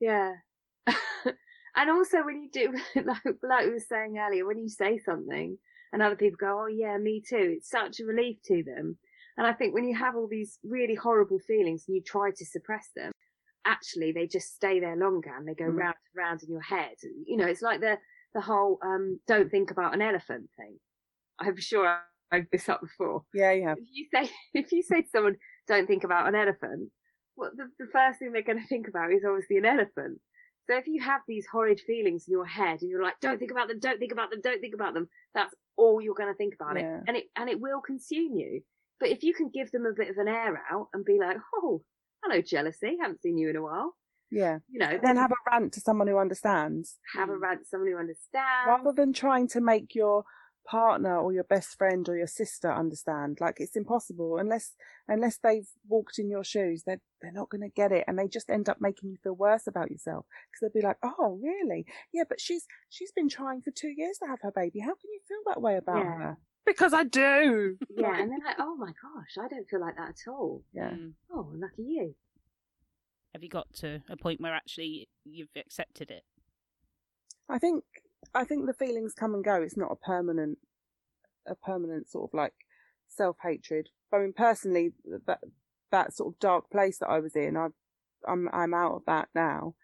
Yeah. 0.00 0.33
and 0.87 1.90
also 1.90 2.25
when 2.25 2.43
you 2.43 2.50
do, 2.52 2.73
like, 3.05 3.23
like 3.43 3.66
we 3.66 3.73
were 3.73 3.78
saying 3.81 4.19
earlier, 4.19 4.47
when 4.47 4.59
you 4.59 4.69
say 4.69 4.99
something 4.99 5.59
and 5.93 6.02
other 6.02 6.16
people 6.16 6.37
go, 6.38 6.62
oh 6.64 6.66
yeah, 6.66 6.97
me 6.99 7.23
too, 7.26 7.55
it's 7.57 7.71
such 7.71 8.00
a 8.00 8.05
relief 8.05 8.38
to 8.47 8.62
them. 8.62 8.99
And 9.37 9.47
I 9.47 9.52
think 9.52 9.75
when 9.75 9.87
you 9.87 9.97
have 9.97 10.16
all 10.16 10.28
these 10.28 10.59
really 10.64 10.95
horrible 10.95 11.38
feelings 11.38 11.85
and 11.87 11.95
you 11.97 12.02
try 12.02 12.31
to 12.31 12.47
suppress 12.47 12.88
them, 12.97 13.12
actually 13.64 14.12
they 14.12 14.26
just 14.26 14.55
stay 14.55 14.81
there 14.81 14.97
longer 14.97 15.35
and 15.37 15.47
they 15.47 15.55
go 15.55 15.64
Mm. 15.64 15.76
round 15.76 15.95
and 15.97 16.16
round 16.25 16.43
in 16.43 16.50
your 16.50 16.62
head. 16.62 16.95
You 17.26 17.37
know, 17.37 17.47
it's 17.47 17.62
like 17.62 17.81
the, 17.81 17.99
the 18.35 18.40
whole, 18.40 18.78
um, 18.83 19.21
don't 19.26 19.50
think 19.50 19.71
about 19.71 19.95
an 19.95 20.02
elephant 20.02 20.49
thing. 20.57 20.78
I'm 21.38 21.59
sure 21.61 21.99
I've 22.33 22.47
this 22.50 22.69
up 22.69 22.81
before 22.81 23.23
yeah 23.33 23.52
you 23.52 23.69
have 23.69 23.78
if 23.78 23.87
you 23.93 24.07
say 24.12 24.31
if 24.55 24.73
you 24.73 24.83
say 24.83 25.02
to 25.02 25.09
someone 25.09 25.37
don't 25.69 25.87
think 25.87 26.02
about 26.02 26.26
an 26.26 26.35
elephant 26.35 26.90
well 27.37 27.50
the, 27.57 27.69
the 27.78 27.87
first 27.93 28.19
thing 28.19 28.33
they're 28.33 28.43
going 28.43 28.61
to 28.61 28.66
think 28.66 28.88
about 28.88 29.12
is 29.12 29.23
obviously 29.25 29.59
an 29.59 29.64
elephant 29.64 30.19
so 30.68 30.76
if 30.76 30.87
you 30.87 31.00
have 31.02 31.20
these 31.26 31.46
horrid 31.50 31.80
feelings 31.80 32.25
in 32.26 32.32
your 32.32 32.46
head 32.46 32.80
and 32.80 32.90
you're 32.90 33.02
like 33.02 33.18
don't 33.20 33.38
think 33.38 33.50
about 33.50 33.68
them 33.68 33.78
don't 33.78 33.99
think 33.99 34.12
about 34.12 34.30
them 34.30 34.40
don't 34.42 34.61
think 34.61 34.75
about 34.75 34.94
them 34.94 35.08
that's 35.35 35.54
all 35.76 36.00
you're 36.00 36.14
going 36.14 36.32
to 36.32 36.37
think 36.37 36.54
about 36.54 36.76
Yeah. 36.76 36.99
it 36.99 37.02
and 37.06 37.16
it 37.16 37.25
and 37.37 37.49
it 37.50 37.61
will 37.61 37.80
consume 37.80 38.35
you. 38.35 38.62
But 38.99 39.11
if 39.11 39.23
you 39.23 39.35
can 39.35 39.50
give 39.52 39.70
them 39.70 39.85
a 39.85 39.92
bit 39.92 40.08
of 40.08 40.16
an 40.16 40.28
air 40.28 40.62
out 40.70 40.88
and 40.94 41.04
be 41.04 41.18
like 41.20 41.37
oh 41.54 41.82
hello 42.23 42.40
jealousy 42.40 42.96
haven't 43.00 43.20
seen 43.20 43.37
you 43.37 43.50
in 43.50 43.56
a 43.56 43.62
while 43.62 43.94
yeah. 44.30 44.58
you 44.68 44.78
know. 44.78 44.99
Then 45.02 45.16
have 45.16 45.30
a 45.30 45.50
rant 45.50 45.73
to 45.75 45.80
someone 45.80 46.08
who 46.08 46.18
understands. 46.18 46.99
Have 47.14 47.28
a 47.28 47.32
mm. 47.32 47.40
rant 47.40 47.61
to 47.61 47.66
someone 47.66 47.90
who 47.90 47.99
understands. 47.99 48.66
Rather 48.66 48.92
than 48.92 49.12
trying 49.12 49.49
to 49.49 49.61
make 49.61 49.94
your 49.94 50.24
partner 50.66 51.16
or 51.18 51.33
your 51.33 51.44
best 51.44 51.76
friend 51.79 52.09
or 52.09 52.16
your 52.16 52.26
sister 52.26 52.72
understand? 52.72 53.38
Like 53.40 53.57
it's 53.59 53.76
impossible. 53.76 54.38
Unless 54.38 54.74
unless 55.09 55.38
they've 55.38 55.68
walked 55.88 56.18
in 56.18 56.29
your 56.29 56.42
shoes 56.44 56.83
they're 56.85 57.00
they're 57.22 57.33
not 57.33 57.48
going 57.48 57.62
to 57.62 57.68
get 57.68 57.92
it 57.92 58.05
and 58.09 58.18
they 58.18 58.26
just 58.29 58.50
end 58.50 58.68
up 58.68 58.79
making 58.81 59.11
you 59.11 59.16
feel 59.22 59.35
worse 59.35 59.66
about 59.66 59.90
yourself. 59.90 60.26
Because 60.50 60.72
they'll 60.72 60.83
be 60.83 60.87
like 60.87 60.98
oh 61.02 61.38
really? 61.42 61.87
Yeah 62.12 62.24
but 62.29 62.40
she's 62.40 62.66
she's 62.90 63.12
been 63.12 63.29
trying 63.29 63.62
for 63.62 63.70
two 63.70 63.92
years 63.96 64.18
to 64.18 64.26
have 64.29 64.40
her 64.42 64.52
baby. 64.55 64.81
How 64.81 64.94
can 64.94 65.11
you 65.12 65.20
feel 65.29 65.38
that 65.46 65.62
way 65.62 65.76
about 65.76 65.98
Yeah. 65.98 66.18
her? 66.18 66.37
Because 66.66 66.92
i 66.92 67.05
do. 67.05 67.76
Yeah 67.96 68.20
and 68.20 68.31
then 68.33 68.40
like 68.44 68.57
oh 68.59 68.76
my 68.76 68.88
gosh 69.02 69.37
i 69.44 69.46
don't 69.48 69.68
feel 69.68 69.81
like 69.81 69.96
that 69.96 70.09
at 70.11 70.31
all. 70.31 70.62
Yeah. 70.72 70.90
Mm. 70.90 71.12
oh 71.33 71.48
lucky 71.55 71.83
you. 71.83 72.14
Have 73.35 73.42
you 73.42 73.48
got 73.50 73.72
to 73.81 74.00
a 74.09 74.16
point 74.16 74.40
where 74.40 74.55
actually 74.55 75.09
you've 75.24 75.48
accepted 75.57 76.11
it? 76.11 76.24
I 77.48 77.59
think 77.59 77.85
I 78.35 78.45
think 78.45 78.67
the 78.67 78.75
feelings 78.75 79.15
come 79.15 79.35
and 79.35 79.45
go. 79.45 79.62
It's 79.62 79.77
not 79.77 79.93
a 79.93 79.97
permanent 79.97 80.59
a 81.47 81.55
permanent 81.55 82.09
sort 82.09 82.31
of 82.31 82.35
like 82.37 82.55
self 83.09 83.37
hatred. 83.43 83.89
I 84.12 84.19
mean, 84.19 84.33
personally, 84.33 84.93
that 85.27 85.41
that 85.91 86.15
sort 86.15 86.35
of 86.35 86.39
dark 86.41 86.71
place 86.71 86.99
that 86.99 87.09
I 87.09 87.21
was 87.21 87.35
in, 87.37 87.57
I 87.57 87.69
I'm 88.27 88.49
I'm 88.53 88.75
out 88.75 88.95
of 88.97 89.03
that 89.07 89.29
now. 89.35 89.75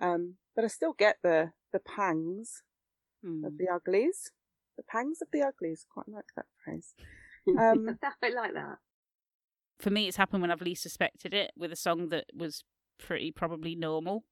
Um, 0.00 0.36
but 0.56 0.64
I 0.64 0.68
still 0.68 0.94
get 0.96 1.16
the 1.22 1.52
the 1.72 1.80
pangs 1.80 2.62
Hmm. 3.22 3.44
of 3.44 3.58
the 3.58 3.68
uglies. 3.68 4.30
The 4.78 4.82
pangs 4.82 5.20
of 5.20 5.28
the 5.30 5.42
uglies. 5.42 5.84
Quite 5.92 6.08
like 6.08 6.24
that 6.36 6.46
phrase. 6.64 6.94
Um, 7.58 7.98
i 8.22 8.28
like 8.28 8.52
that 8.52 8.78
For 9.78 9.88
me, 9.90 10.06
it's 10.06 10.18
happened 10.18 10.42
when 10.42 10.50
I've 10.50 10.60
least 10.60 10.82
suspected 10.82 11.32
it 11.32 11.52
with 11.56 11.72
a 11.72 11.76
song 11.76 12.10
that 12.10 12.26
was 12.34 12.64
pretty 12.98 13.32
probably 13.32 13.74
normal, 13.74 14.24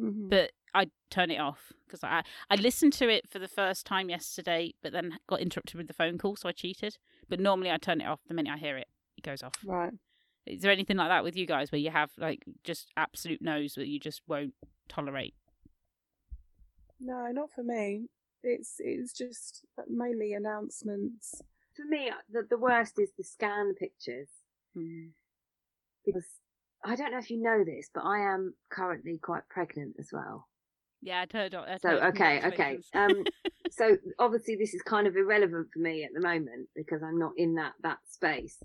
mhm. 0.00 0.28
but 0.30 0.52
I 0.74 0.86
turn 1.10 1.30
it 1.30 1.38
off 1.40 1.72
because 1.86 2.02
I 2.04 2.22
I 2.48 2.56
listened 2.56 2.92
to 2.94 3.08
it 3.08 3.28
for 3.28 3.38
the 3.38 3.48
first 3.48 3.84
time 3.86 4.08
yesterday, 4.10 4.74
but 4.82 4.92
then 4.92 5.18
got 5.28 5.40
interrupted 5.40 5.76
with 5.76 5.88
the 5.88 5.92
phone 5.94 6.18
call, 6.18 6.36
so 6.36 6.48
I 6.48 6.52
cheated. 6.52 6.98
But 7.28 7.40
normally 7.40 7.70
I 7.70 7.76
turn 7.78 8.00
it 8.00 8.06
off 8.06 8.20
the 8.26 8.34
minute 8.34 8.52
I 8.54 8.58
hear 8.58 8.76
it. 8.76 8.88
It 9.16 9.24
goes 9.24 9.42
off. 9.42 9.54
Right. 9.64 9.92
Is 10.46 10.62
there 10.62 10.72
anything 10.72 10.96
like 10.96 11.08
that 11.08 11.24
with 11.24 11.36
you 11.36 11.46
guys 11.46 11.70
where 11.70 11.80
you 11.80 11.90
have 11.90 12.10
like 12.18 12.44
just 12.64 12.90
absolute 12.96 13.42
no's 13.42 13.74
that 13.74 13.88
you 13.88 14.00
just 14.00 14.22
won't 14.26 14.54
tolerate? 14.88 15.34
No, 17.00 17.30
not 17.32 17.50
for 17.54 17.62
me. 17.62 18.06
It's 18.42 18.76
it's 18.78 19.12
just 19.12 19.64
mainly 19.88 20.32
announcements. 20.34 21.42
for 21.74 21.84
me, 21.84 22.10
the, 22.30 22.42
the 22.48 22.58
worst 22.58 22.98
is 22.98 23.10
the 23.16 23.24
scan 23.24 23.74
pictures 23.74 24.28
Hmm. 24.74 25.08
because 26.04 26.26
I 26.84 26.96
don't 26.96 27.12
know 27.12 27.18
if 27.18 27.30
you 27.30 27.42
know 27.42 27.62
this, 27.64 27.90
but 27.94 28.04
I 28.04 28.32
am 28.32 28.54
currently 28.70 29.18
quite 29.22 29.42
pregnant 29.48 29.96
as 29.98 30.08
well. 30.12 30.46
Yeah, 31.02 31.20
I'd 31.20 31.32
heard. 31.32 31.54
I'd 31.54 31.80
So 31.80 31.90
okay, 31.90 32.42
okay. 32.46 32.78
Um, 32.94 33.24
so 33.70 33.96
obviously 34.18 34.56
this 34.56 34.74
is 34.74 34.82
kind 34.82 35.06
of 35.06 35.16
irrelevant 35.16 35.68
for 35.72 35.78
me 35.78 36.04
at 36.04 36.10
the 36.14 36.20
moment 36.20 36.68
because 36.74 37.02
I'm 37.02 37.18
not 37.18 37.32
in 37.36 37.54
that 37.54 37.72
that 37.82 37.98
space. 38.08 38.58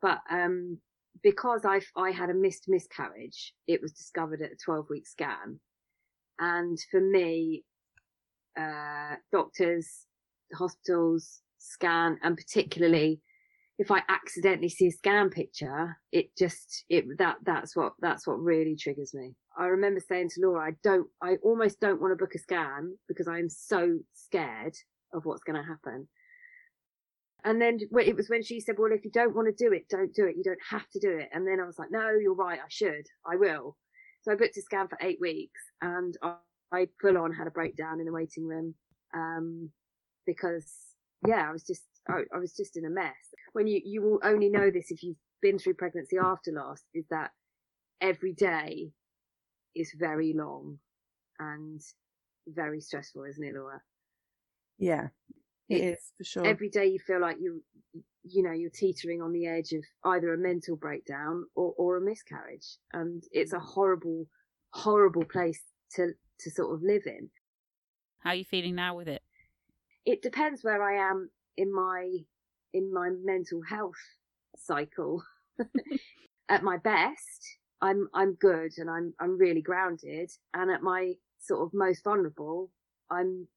But 0.00 0.20
um, 0.30 0.78
because 1.22 1.64
I 1.64 1.80
I 1.96 2.10
had 2.10 2.30
a 2.30 2.34
missed 2.34 2.64
miscarriage, 2.68 3.54
it 3.66 3.80
was 3.82 3.92
discovered 3.92 4.42
at 4.42 4.52
a 4.52 4.56
12 4.64 4.86
week 4.90 5.06
scan, 5.06 5.60
and 6.38 6.78
for 6.90 7.00
me, 7.00 7.64
uh, 8.58 9.16
doctors, 9.32 10.06
hospitals, 10.54 11.40
scan, 11.58 12.18
and 12.22 12.36
particularly 12.36 13.20
if 13.78 13.90
I 13.90 14.02
accidentally 14.08 14.68
see 14.68 14.86
a 14.86 14.92
scan 14.92 15.30
picture, 15.30 15.96
it 16.12 16.36
just 16.38 16.84
it 16.88 17.04
that 17.18 17.36
that's 17.44 17.74
what 17.74 17.94
that's 18.00 18.26
what 18.26 18.40
really 18.40 18.76
triggers 18.76 19.12
me. 19.14 19.34
I 19.58 19.66
remember 19.66 20.00
saying 20.00 20.30
to 20.30 20.40
Laura, 20.40 20.68
I 20.68 20.72
don't, 20.82 21.06
I 21.22 21.36
almost 21.42 21.80
don't 21.80 22.00
want 22.00 22.12
to 22.12 22.16
book 22.16 22.34
a 22.34 22.38
scan 22.38 22.96
because 23.08 23.28
I'm 23.28 23.48
so 23.48 23.98
scared 24.14 24.74
of 25.12 25.24
what's 25.24 25.44
going 25.44 25.60
to 25.60 25.68
happen. 25.68 26.08
And 27.44 27.60
then 27.60 27.78
it 27.80 28.16
was 28.16 28.28
when 28.28 28.42
she 28.42 28.60
said, 28.60 28.76
"Well, 28.78 28.92
if 28.92 29.04
you 29.04 29.10
don't 29.10 29.34
want 29.34 29.48
to 29.48 29.64
do 29.64 29.72
it, 29.72 29.88
don't 29.90 30.14
do 30.14 30.24
it. 30.24 30.36
You 30.36 30.44
don't 30.44 30.58
have 30.70 30.88
to 30.92 31.00
do 31.00 31.18
it." 31.18 31.28
And 31.32 31.46
then 31.46 31.60
I 31.60 31.66
was 31.66 31.78
like, 31.78 31.90
"No, 31.90 32.10
you're 32.10 32.34
right. 32.34 32.58
I 32.58 32.68
should. 32.68 33.06
I 33.26 33.36
will." 33.36 33.76
So 34.22 34.32
I 34.32 34.36
booked 34.36 34.56
a 34.56 34.62
scan 34.62 34.88
for 34.88 34.98
eight 35.02 35.18
weeks, 35.20 35.60
and 35.82 36.16
I, 36.22 36.36
I 36.72 36.86
full 37.02 37.18
on 37.18 37.34
had 37.34 37.46
a 37.46 37.50
breakdown 37.50 38.00
in 38.00 38.06
the 38.06 38.12
waiting 38.12 38.46
room 38.46 38.74
um, 39.14 39.70
because 40.26 40.72
yeah, 41.26 41.46
I 41.46 41.52
was 41.52 41.64
just 41.64 41.82
I, 42.08 42.22
I 42.34 42.38
was 42.38 42.54
just 42.54 42.76
in 42.76 42.84
a 42.84 42.90
mess. 42.90 43.14
When 43.52 43.66
you 43.66 43.80
you 43.84 44.02
will 44.02 44.20
only 44.22 44.48
know 44.48 44.70
this 44.70 44.90
if 44.90 45.02
you've 45.02 45.16
been 45.40 45.58
through 45.58 45.74
pregnancy 45.74 46.18
after 46.18 46.52
loss, 46.52 46.82
is 46.94 47.04
that 47.10 47.30
every 48.00 48.32
day 48.32 48.90
is 49.74 49.92
very 49.98 50.32
long 50.32 50.78
and 51.38 51.80
very 52.46 52.80
stressful, 52.80 53.24
isn't 53.24 53.44
it, 53.44 53.54
Laura? 53.54 53.80
Yeah, 54.78 55.08
it 55.68 55.76
It- 55.76 55.94
is 55.94 56.12
for 56.18 56.24
sure. 56.24 56.46
Every 56.46 56.68
day 56.68 56.86
you 56.86 56.98
feel 56.98 57.20
like 57.20 57.38
you 57.40 57.62
you 58.26 58.42
know 58.42 58.52
you're 58.52 58.70
teetering 58.70 59.20
on 59.22 59.32
the 59.32 59.46
edge 59.46 59.72
of 59.72 59.84
either 60.04 60.32
a 60.32 60.38
mental 60.38 60.76
breakdown 60.76 61.44
or, 61.54 61.74
or 61.76 61.96
a 61.96 62.00
miscarriage, 62.00 62.76
and 62.92 63.22
it's 63.32 63.52
a 63.52 63.58
horrible, 63.60 64.26
horrible 64.70 65.24
place 65.24 65.62
to 65.96 66.12
to 66.40 66.50
sort 66.50 66.74
of 66.74 66.82
live 66.82 67.02
in. 67.06 67.30
How 68.18 68.30
are 68.30 68.36
you 68.36 68.44
feeling 68.44 68.74
now 68.74 68.96
with 68.96 69.08
it? 69.08 69.22
it 70.06 70.20
depends 70.20 70.62
where 70.62 70.82
I 70.82 71.10
am 71.10 71.30
in 71.56 71.72
my 71.72 72.08
in 72.72 72.92
my 72.92 73.10
mental 73.22 73.60
health 73.68 73.94
cycle. 74.56 75.22
at 76.48 76.62
my 76.62 76.76
best, 76.78 77.58
I'm 77.80 78.08
I'm 78.14 78.34
good 78.34 78.72
and 78.78 78.90
I'm 78.90 79.14
I'm 79.20 79.38
really 79.38 79.62
grounded, 79.62 80.30
and 80.52 80.70
at 80.70 80.82
my 80.82 81.12
sort 81.38 81.62
of 81.62 81.70
most 81.74 82.02
vulnerable, 82.04 82.70
I'm 83.10 83.48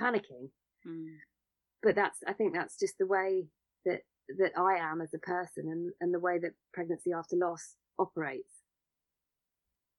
panicking. 0.00 0.50
Mm. 0.86 1.06
But 1.82 1.94
that's 1.94 2.18
I 2.26 2.32
think 2.32 2.54
that's 2.54 2.78
just 2.78 2.94
the 2.98 3.06
way 3.06 3.46
that 3.84 4.00
that 4.38 4.52
I 4.58 4.78
am 4.78 5.00
as 5.00 5.14
a 5.14 5.18
person, 5.18 5.68
and 5.68 5.92
and 6.00 6.12
the 6.12 6.20
way 6.20 6.38
that 6.38 6.52
pregnancy 6.72 7.12
after 7.12 7.36
loss 7.36 7.76
operates. 7.98 8.52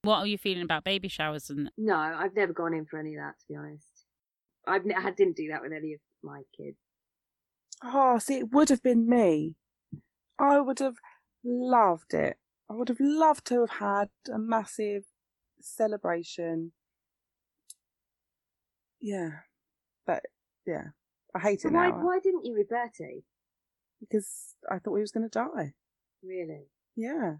What 0.03 0.19
are 0.19 0.27
you 0.27 0.37
feeling 0.37 0.63
about 0.63 0.85
baby 0.85 1.09
showers 1.09 1.49
and 1.49 1.69
No, 1.77 1.95
I've 1.95 2.35
never 2.35 2.53
gone 2.53 2.73
in 2.73 2.85
for 2.85 2.99
any 2.99 3.15
of 3.15 3.21
that, 3.21 3.37
to 3.39 3.45
be 3.49 3.55
honest. 3.55 3.85
I've 4.67 4.83
I 4.85 5.11
didn't 5.11 5.35
do 5.35 5.49
that 5.51 5.61
with 5.61 5.73
any 5.73 5.93
of 5.93 5.99
my 6.23 6.41
kids. 6.57 6.77
Oh, 7.83 8.17
see, 8.19 8.35
it 8.39 8.51
would 8.51 8.69
have 8.69 8.83
been 8.83 9.07
me. 9.09 9.55
I 10.37 10.59
would 10.59 10.79
have 10.79 10.95
loved 11.43 12.13
it. 12.13 12.37
I 12.69 12.73
would 12.73 12.89
have 12.89 12.99
loved 12.99 13.45
to 13.47 13.61
have 13.61 13.69
had 13.79 14.09
a 14.31 14.37
massive 14.37 15.03
celebration. 15.61 16.71
Yeah, 19.01 19.29
but 20.05 20.23
yeah, 20.67 20.87
I 21.35 21.39
hate 21.39 21.61
So 21.61 21.69
it 21.69 21.73
why 21.73 21.89
now 21.89 22.03
why 22.03 22.19
didn't 22.19 22.45
you 22.45 22.53
with 22.53 22.69
Bertie? 22.69 23.23
because 23.99 24.55
I 24.69 24.79
thought 24.79 24.95
he 24.95 25.01
was 25.01 25.11
going 25.11 25.29
to 25.29 25.39
die. 25.39 25.73
Really? 26.23 26.67
Yeah, 26.95 27.35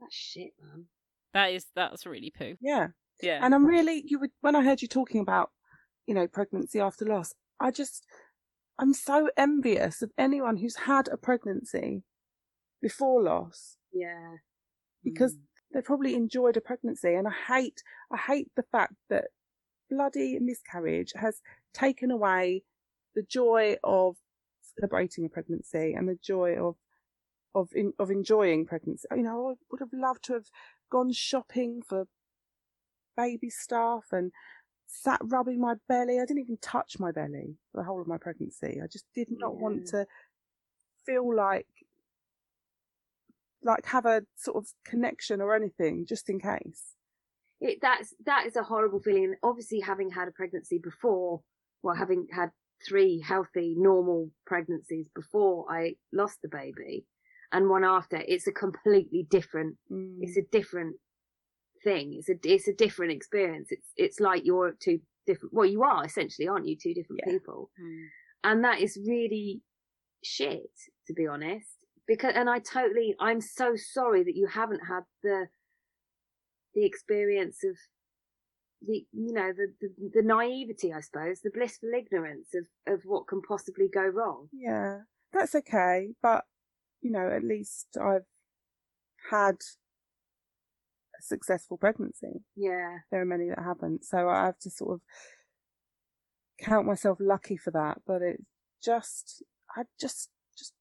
That's 0.00 0.14
shit, 0.14 0.52
man. 0.60 0.86
that 1.34 1.46
is 1.52 1.66
that's 1.74 2.04
really 2.06 2.32
poo. 2.36 2.54
yeah. 2.60 2.88
Yeah. 3.22 3.40
And 3.42 3.54
I'm 3.54 3.64
really 3.64 4.02
you 4.06 4.18
would 4.18 4.30
when 4.42 4.54
I 4.54 4.62
heard 4.62 4.82
you 4.82 4.88
talking 4.88 5.20
about, 5.22 5.50
you 6.06 6.14
know, 6.14 6.26
pregnancy 6.28 6.80
after 6.80 7.04
loss, 7.06 7.32
I 7.58 7.70
just 7.70 8.04
I'm 8.78 8.92
so 8.92 9.30
envious 9.36 10.02
of 10.02 10.12
anyone 10.18 10.58
who's 10.58 10.76
had 10.76 11.08
a 11.08 11.16
pregnancy 11.16 12.02
before 12.82 13.22
loss 13.22 13.78
Yeah. 13.92 14.36
because 15.02 15.34
Mm. 15.34 15.40
they 15.72 15.82
probably 15.82 16.14
enjoyed 16.14 16.56
a 16.56 16.60
pregnancy 16.60 17.14
and 17.14 17.26
I 17.26 17.32
hate 17.32 17.82
I 18.10 18.16
hate 18.18 18.50
the 18.54 18.62
fact 18.64 18.94
that 19.08 19.28
bloody 19.88 20.38
miscarriage 20.38 21.12
has 21.16 21.40
taken 21.72 22.10
away 22.10 22.64
the 23.14 23.22
joy 23.22 23.76
of 23.82 24.16
celebrating 24.60 25.24
a 25.24 25.28
pregnancy 25.28 25.94
and 25.94 26.08
the 26.08 26.16
joy 26.16 26.56
of 26.56 26.76
of 27.54 27.70
in, 27.74 27.94
of 27.98 28.10
enjoying 28.10 28.66
pregnancy. 28.66 29.08
You 29.10 29.22
know, 29.22 29.50
I 29.50 29.54
would 29.70 29.80
have 29.80 29.92
loved 29.92 30.24
to 30.24 30.34
have 30.34 30.50
gone 30.90 31.12
shopping 31.12 31.82
for 31.82 32.06
baby 33.16 33.48
stuff 33.48 34.12
and 34.12 34.32
sat 34.86 35.20
rubbing 35.24 35.60
my 35.60 35.74
belly. 35.88 36.18
I 36.18 36.24
didn't 36.24 36.42
even 36.42 36.58
touch 36.60 36.98
my 36.98 37.12
belly 37.12 37.56
for 37.72 37.78
the 37.80 37.84
whole 37.84 38.00
of 38.00 38.06
my 38.06 38.18
pregnancy. 38.18 38.80
I 38.82 38.86
just 38.86 39.06
did 39.14 39.28
not 39.30 39.56
want 39.56 39.86
to 39.88 40.06
feel 41.04 41.34
like 41.34 41.66
like 43.62 43.84
have 43.86 44.06
a 44.06 44.22
sort 44.36 44.56
of 44.56 44.68
connection 44.84 45.40
or 45.40 45.54
anything 45.54 46.06
just 46.06 46.28
in 46.30 46.38
case. 46.38 46.94
It, 47.60 47.78
that's 47.80 48.14
that 48.26 48.46
is 48.46 48.56
a 48.56 48.62
horrible 48.62 49.00
feeling. 49.00 49.34
Obviously, 49.42 49.80
having 49.80 50.10
had 50.10 50.28
a 50.28 50.32
pregnancy 50.32 50.78
before, 50.78 51.40
well, 51.82 51.94
having 51.94 52.26
had 52.30 52.50
three 52.86 53.20
healthy, 53.20 53.74
normal 53.76 54.30
pregnancies 54.46 55.08
before 55.14 55.64
I 55.70 55.96
lost 56.12 56.42
the 56.42 56.48
baby, 56.48 57.06
and 57.52 57.68
one 57.68 57.84
after, 57.84 58.22
it's 58.28 58.46
a 58.46 58.52
completely 58.52 59.26
different. 59.30 59.76
Mm. 59.90 60.18
It's 60.20 60.36
a 60.36 60.42
different 60.52 60.96
thing. 61.86 62.06
It's 62.18 62.28
a 62.34 62.36
it's 62.54 62.68
a 62.68 62.72
different 62.84 63.12
experience. 63.18 63.68
It's 63.70 63.88
it's 64.04 64.20
like 64.28 64.42
you're 64.44 64.72
two 64.86 64.98
different. 65.26 65.52
Well, 65.54 65.66
you 65.74 65.82
are 65.82 66.04
essentially, 66.04 66.48
aren't 66.48 66.66
you? 66.68 66.76
Two 66.76 66.94
different 66.94 67.20
Yeah. 67.24 67.32
people, 67.34 67.70
Mm. 67.80 68.04
and 68.48 68.64
that 68.64 68.78
is 68.80 68.98
really 69.14 69.62
shit, 70.22 70.74
to 71.06 71.12
be 71.14 71.26
honest. 71.26 71.70
Because 72.06 72.34
and 72.34 72.48
I 72.56 72.58
totally, 72.60 73.08
I'm 73.18 73.40
so 73.40 73.68
sorry 73.76 74.22
that 74.24 74.36
you 74.40 74.46
haven't 74.60 74.82
had 74.92 75.04
the 75.22 75.48
the 76.74 76.84
experience 76.84 77.58
of 77.70 77.76
the 78.86 79.06
you 79.12 79.32
know 79.32 79.50
the, 79.60 79.68
the 79.80 79.88
the 80.16 80.22
naivety 80.22 80.92
i 80.92 81.00
suppose 81.00 81.40
the 81.40 81.50
blissful 81.58 81.88
ignorance 81.96 82.48
of 82.54 82.66
of 82.92 83.00
what 83.06 83.26
can 83.26 83.40
possibly 83.40 83.88
go 83.88 84.06
wrong 84.18 84.48
Yeah, 84.52 85.00
that's 85.32 85.54
okay. 85.54 85.96
But, 86.22 86.44
you 87.00 87.10
know, 87.10 87.26
at 87.38 87.42
least 87.54 87.96
I've 88.10 88.28
had 89.30 89.56
successful 91.26 91.76
pregnancy. 91.76 92.42
yeah 92.54 92.98
There 93.10 93.20
are 93.20 93.26
many 93.26 93.48
that 93.48 93.58
haven't. 93.62 94.04
So 94.04 94.28
I 94.28 94.46
have 94.46 94.58
to 94.60 94.70
sort 94.70 94.94
of 94.94 95.00
count 96.60 96.86
myself 96.86 97.18
lucky 97.20 97.56
for 97.56 97.70
that. 97.72 97.98
But 98.06 98.22
it's 98.22 98.44
just, 98.84 99.42
I 99.76 99.82
just, 100.00 100.30
just 100.58 100.72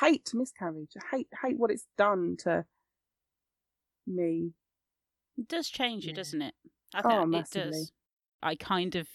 hate 0.00 0.30
miscarriage. 0.34 0.90
I 0.96 1.16
hate, 1.16 1.28
hate 1.42 1.58
what 1.58 1.70
it's 1.70 1.86
done 1.98 2.36
to 2.44 2.64
me. 4.06 4.52
It 5.36 5.48
does 5.48 5.68
change 5.68 6.04
you, 6.04 6.10
Yeah. 6.10 6.16
doesn't 6.16 6.42
it? 6.42 6.54
I 6.94 7.00
Oh, 7.04 7.08
think 7.10 7.22
it 7.22 7.26
massively. 7.26 7.70
does. 7.72 7.92
I 8.42 8.54
kind 8.54 8.94
of 8.96 9.08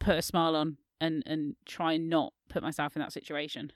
put 0.00 0.16
a 0.18 0.22
smile 0.22 0.56
on 0.56 0.78
and 1.00 1.22
and 1.26 1.56
try 1.64 1.92
and 1.94 2.08
not 2.08 2.32
put 2.48 2.62
myself 2.62 2.96
in 2.96 3.00
that 3.00 3.12
situation. 3.12 3.72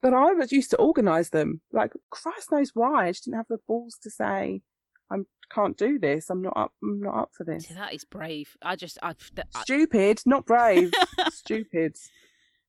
But 0.00 0.14
I 0.14 0.32
was 0.32 0.52
used 0.52 0.70
to 0.70 0.76
organise 0.78 1.30
them. 1.30 1.60
Like, 1.72 1.92
Christ 2.10 2.52
knows 2.52 2.70
why. 2.74 3.06
I 3.08 3.10
just 3.10 3.24
didn't 3.24 3.38
have 3.38 3.48
the 3.48 3.58
balls 3.66 3.98
to 4.02 4.10
say, 4.10 4.24
I 4.24 4.60
can't 5.52 5.76
do 5.76 5.98
this. 5.98 6.30
I'm 6.30 6.42
not 6.42 6.54
up. 6.56 6.72
I'm 6.82 7.00
not 7.00 7.14
up 7.16 7.30
for 7.32 7.44
this. 7.44 7.66
See, 7.66 7.74
that 7.74 7.94
is 7.94 8.04
brave. 8.04 8.56
I 8.62 8.76
just 8.76 8.98
I, 9.02 9.12
th- 9.12 9.46
I 9.54 9.62
Stupid, 9.62 10.22
not 10.26 10.46
brave. 10.46 10.92
Stupid. 11.30 11.96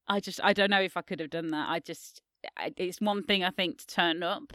I 0.07 0.19
just 0.19 0.39
I 0.43 0.53
don't 0.53 0.69
know 0.71 0.81
if 0.81 0.97
I 0.97 1.01
could 1.01 1.19
have 1.19 1.29
done 1.29 1.49
that. 1.49 1.69
I 1.69 1.79
just 1.79 2.21
I, 2.57 2.73
it's 2.77 2.99
one 3.01 3.23
thing 3.23 3.43
I 3.43 3.49
think 3.51 3.79
to 3.79 3.87
turn 3.87 4.23
up, 4.23 4.53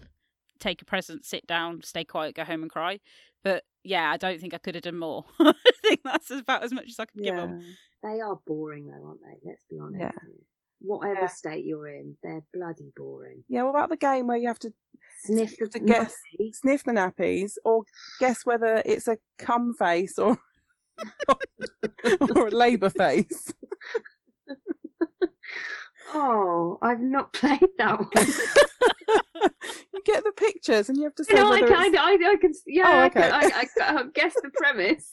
take 0.59 0.83
a 0.83 0.85
present, 0.85 1.25
sit 1.25 1.47
down, 1.47 1.83
stay 1.83 2.05
quiet, 2.05 2.35
go 2.35 2.45
home 2.45 2.63
and 2.63 2.71
cry. 2.71 3.01
But 3.43 3.65
yeah, 3.83 4.11
I 4.11 4.17
don't 4.17 4.41
think 4.41 4.55
I 4.55 4.59
could 4.59 4.75
have 4.75 4.83
done 4.85 4.99
more. 4.99 5.27
I 5.41 5.53
think 5.83 6.01
that's 6.05 6.31
about 6.31 6.65
as 6.65 6.73
much 6.73 6.89
as 6.89 6.99
I 6.99 7.05
could 7.05 7.23
give 7.23 7.37
them. 7.37 7.63
they 8.03 8.21
are 8.21 8.39
boring 8.47 8.87
though 8.87 9.07
aren't 9.09 9.21
they 9.21 9.37
let's 9.45 9.65
be 9.71 9.79
honest 9.79 10.01
Yeah. 10.01 10.11
Whatever 10.85 11.21
Yeah. 11.23 11.27
state 11.29 11.65
you're 11.65 11.89
in 11.89 12.17
they're 12.23 12.43
bloody 12.53 12.93
boring 12.97 13.43
Yeah. 13.49 13.63
What 13.65 13.71
about 13.71 13.89
the 13.91 13.97
game 13.97 14.27
where 14.27 14.37
you 14.37 14.49
have 14.49 14.59
to 14.61 14.73
sniff 15.25 15.57
the 15.59 15.69
to 15.69 15.79
guess. 15.81 16.15
nappy. 16.39 16.55
sniff 16.55 16.85
the 16.85 16.93
nappies 16.93 17.53
or 17.65 17.85
guess 18.21 18.45
whether 18.45 18.83
it's 18.85 19.09
a 19.09 19.17
cum 19.39 19.75
face 19.75 20.19
or 20.19 20.39
or 22.37 22.49
a 22.49 22.51
labour 22.51 22.91
face? 22.91 23.53
oh 26.13 26.79
i've 26.83 27.01
not 27.01 27.33
played 27.33 27.61
that 27.79 27.99
one 28.15 28.27
you 29.93 30.03
get 30.05 30.23
the 30.23 30.33
pictures 30.37 30.89
and 30.89 30.99
you 30.99 31.05
have 31.05 31.15
to 31.15 31.25
say 31.25 31.35
no 31.35 31.47
i 31.47 31.51
whether 31.51 31.65
it's- 31.67 31.79
kind 31.79 31.95
of 31.95 32.01
I, 32.01 32.13
I 32.33 32.37
can 32.37 32.53
yeah 32.67 32.85
Oh, 32.87 32.99
I, 32.99 33.07
okay. 33.07 33.21
can, 33.23 33.33
I, 33.33 33.39
I, 33.41 34.01
I 34.01 34.03
guess 34.15 34.35
the 34.35 34.51
premise 34.55 35.11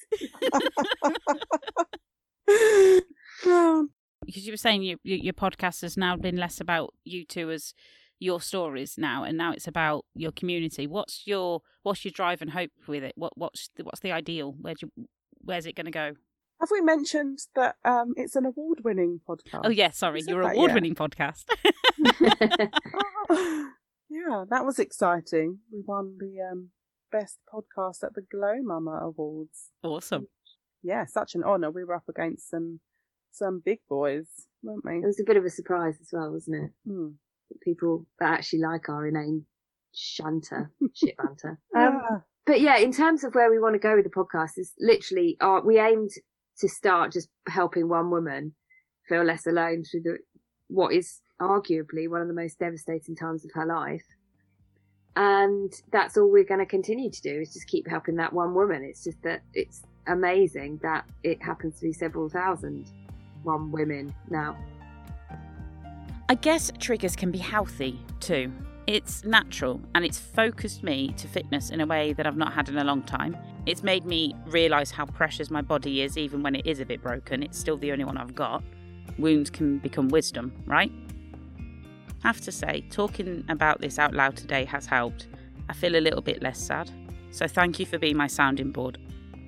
Oh, 3.45 3.87
Because 4.31 4.45
you 4.45 4.53
were 4.53 4.57
saying 4.57 4.83
you, 4.83 4.97
you, 5.03 5.17
your 5.17 5.33
podcast 5.33 5.81
has 5.81 5.97
now 5.97 6.15
been 6.15 6.37
less 6.37 6.61
about 6.61 6.93
you 7.03 7.25
two 7.25 7.51
as 7.51 7.73
your 8.17 8.39
stories 8.39 8.95
now, 8.97 9.25
and 9.25 9.37
now 9.37 9.51
it's 9.51 9.67
about 9.67 10.05
your 10.15 10.31
community. 10.31 10.87
What's 10.87 11.23
your 11.25 11.61
what's 11.83 12.05
your 12.05 12.13
drive 12.13 12.41
and 12.41 12.51
hope 12.51 12.71
with 12.87 13.03
it? 13.03 13.11
What 13.15 13.37
what's 13.37 13.69
the, 13.75 13.83
what's 13.83 13.99
the 13.99 14.13
ideal? 14.13 14.55
Where 14.61 14.73
do 14.73 14.87
you, 14.95 15.07
where's 15.39 15.65
it 15.65 15.75
going 15.75 15.87
to 15.87 15.91
go? 15.91 16.13
Have 16.61 16.69
we 16.71 16.79
mentioned 16.79 17.39
that 17.55 17.75
um, 17.83 18.13
it's 18.15 18.37
an 18.37 18.45
award-winning 18.45 19.19
podcast? 19.27 19.61
Oh 19.65 19.69
yeah, 19.69 19.89
sorry, 19.89 20.21
your 20.25 20.43
award-winning 20.43 20.95
podcast. 20.95 21.45
yeah, 24.09 24.45
that 24.49 24.63
was 24.63 24.79
exciting. 24.79 25.59
We 25.73 25.81
won 25.85 26.17
the 26.19 26.37
um, 26.49 26.69
best 27.11 27.39
podcast 27.53 28.03
at 28.03 28.13
the 28.13 28.21
Glow 28.21 28.61
Mama 28.61 28.99
Awards. 29.01 29.71
awesome. 29.83 30.27
Yeah, 30.83 31.05
such 31.05 31.35
an 31.35 31.43
honour. 31.43 31.69
We 31.71 31.83
were 31.83 31.95
up 31.95 32.07
against 32.07 32.49
some 32.49 32.79
some 33.31 33.61
big 33.63 33.79
boys, 33.89 34.27
weren't 34.63 34.83
we? 34.85 34.97
it 34.97 35.05
was 35.05 35.19
a 35.19 35.25
bit 35.25 35.37
of 35.37 35.45
a 35.45 35.49
surprise 35.49 35.97
as 36.01 36.09
well 36.13 36.31
wasn't 36.31 36.63
it 36.63 36.71
Hmm. 36.87 37.07
people 37.61 38.05
that 38.19 38.31
actually 38.33 38.59
like 38.59 38.89
our 38.89 39.07
inane 39.07 39.45
shanter 39.93 40.71
shit 40.93 41.15
banter 41.17 41.59
um, 41.75 42.01
Yeah. 42.09 42.17
but 42.45 42.61
yeah, 42.61 42.77
in 42.77 42.91
terms 42.91 43.23
of 43.23 43.33
where 43.35 43.49
we 43.51 43.59
want 43.59 43.73
to 43.75 43.79
go 43.79 43.95
with 43.95 44.05
the 44.05 44.09
podcast, 44.11 44.51
is 44.57 44.73
literally 44.79 45.37
uh, 45.41 45.61
we 45.63 45.79
aimed 45.79 46.11
to 46.59 46.67
start 46.69 47.11
just 47.11 47.29
helping 47.47 47.87
one 47.89 48.09
woman 48.11 48.53
feel 49.09 49.23
less 49.23 49.45
alone 49.47 49.83
through 49.83 50.01
the 50.03 50.17
what 50.67 50.93
is 50.93 51.21
arguably 51.41 52.07
one 52.09 52.21
of 52.21 52.27
the 52.27 52.33
most 52.33 52.59
devastating 52.59 53.15
times 53.15 53.43
of 53.43 53.51
her 53.53 53.65
life. 53.65 54.05
And 55.15 55.73
that's 55.91 56.15
all 56.17 56.31
we're 56.31 56.45
going 56.45 56.59
to 56.61 56.65
continue 56.65 57.11
to 57.11 57.21
do 57.21 57.41
is 57.41 57.51
just 57.53 57.67
keep 57.67 57.87
helping 57.87 58.15
that 58.15 58.31
one 58.31 58.53
woman. 58.53 58.83
It's 58.83 59.03
just 59.03 59.21
that 59.23 59.41
it's 59.53 59.81
amazing 60.07 60.79
that 60.83 61.03
it 61.23 61.41
happens 61.43 61.75
to 61.79 61.81
be 61.81 61.91
several 61.93 62.29
thousand 62.29 62.85
one 63.43 63.71
women 63.71 64.13
now. 64.29 64.57
I 66.29 66.35
guess 66.35 66.71
triggers 66.79 67.15
can 67.15 67.31
be 67.31 67.37
healthy 67.37 67.99
too. 68.19 68.51
It's 68.87 69.23
natural 69.23 69.81
and 69.95 70.03
it's 70.05 70.17
focused 70.17 70.83
me 70.83 71.13
to 71.17 71.27
fitness 71.27 71.69
in 71.69 71.81
a 71.81 71.85
way 71.85 72.13
that 72.13 72.25
I've 72.25 72.37
not 72.37 72.53
had 72.53 72.69
in 72.69 72.77
a 72.77 72.83
long 72.83 73.03
time. 73.03 73.37
It's 73.65 73.83
made 73.83 74.05
me 74.05 74.35
realise 74.47 74.91
how 74.91 75.05
precious 75.05 75.51
my 75.51 75.61
body 75.61 76.01
is, 76.01 76.17
even 76.17 76.41
when 76.41 76.55
it 76.55 76.65
is 76.65 76.79
a 76.79 76.85
bit 76.85 77.01
broken. 77.01 77.43
It's 77.43 77.59
still 77.59 77.77
the 77.77 77.91
only 77.91 78.05
one 78.05 78.17
I've 78.17 78.33
got. 78.33 78.63
Wounds 79.19 79.49
can 79.49 79.77
become 79.77 80.07
wisdom, 80.07 80.51
right? 80.65 80.91
Have 82.23 82.41
to 82.41 82.51
say, 82.51 82.85
talking 82.89 83.43
about 83.49 83.81
this 83.81 83.99
out 83.99 84.13
loud 84.13 84.35
today 84.35 84.65
has 84.65 84.85
helped. 84.85 85.27
I 85.69 85.73
feel 85.73 85.95
a 85.95 86.01
little 86.01 86.21
bit 86.21 86.41
less 86.41 86.59
sad. 86.59 86.89
So 87.31 87.47
thank 87.47 87.79
you 87.79 87.85
for 87.85 87.97
being 87.97 88.17
my 88.17 88.27
sounding 88.27 88.71
board. 88.71 88.97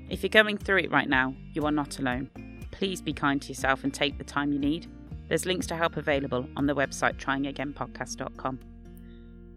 If 0.10 0.22
you're 0.22 0.30
going 0.30 0.58
through 0.58 0.80
it 0.80 0.92
right 0.92 1.10
now, 1.10 1.36
you 1.54 1.66
are 1.66 1.72
not 1.72 2.00
alone. 2.00 2.30
Please 2.74 3.02
be 3.02 3.14
kind 3.14 3.40
to 3.42 3.50
yourself 3.50 3.84
and 3.84 3.94
take 3.94 4.18
the 4.18 4.24
time 4.24 4.52
you 4.52 4.58
need. 4.58 4.88
There's 5.30 5.46
links 5.46 5.68
to 5.68 5.76
help 5.76 5.96
available 5.96 6.48
on 6.58 6.66
the 6.66 6.76
website 6.76 7.18
tryingagainpodcast.com. 7.18 8.60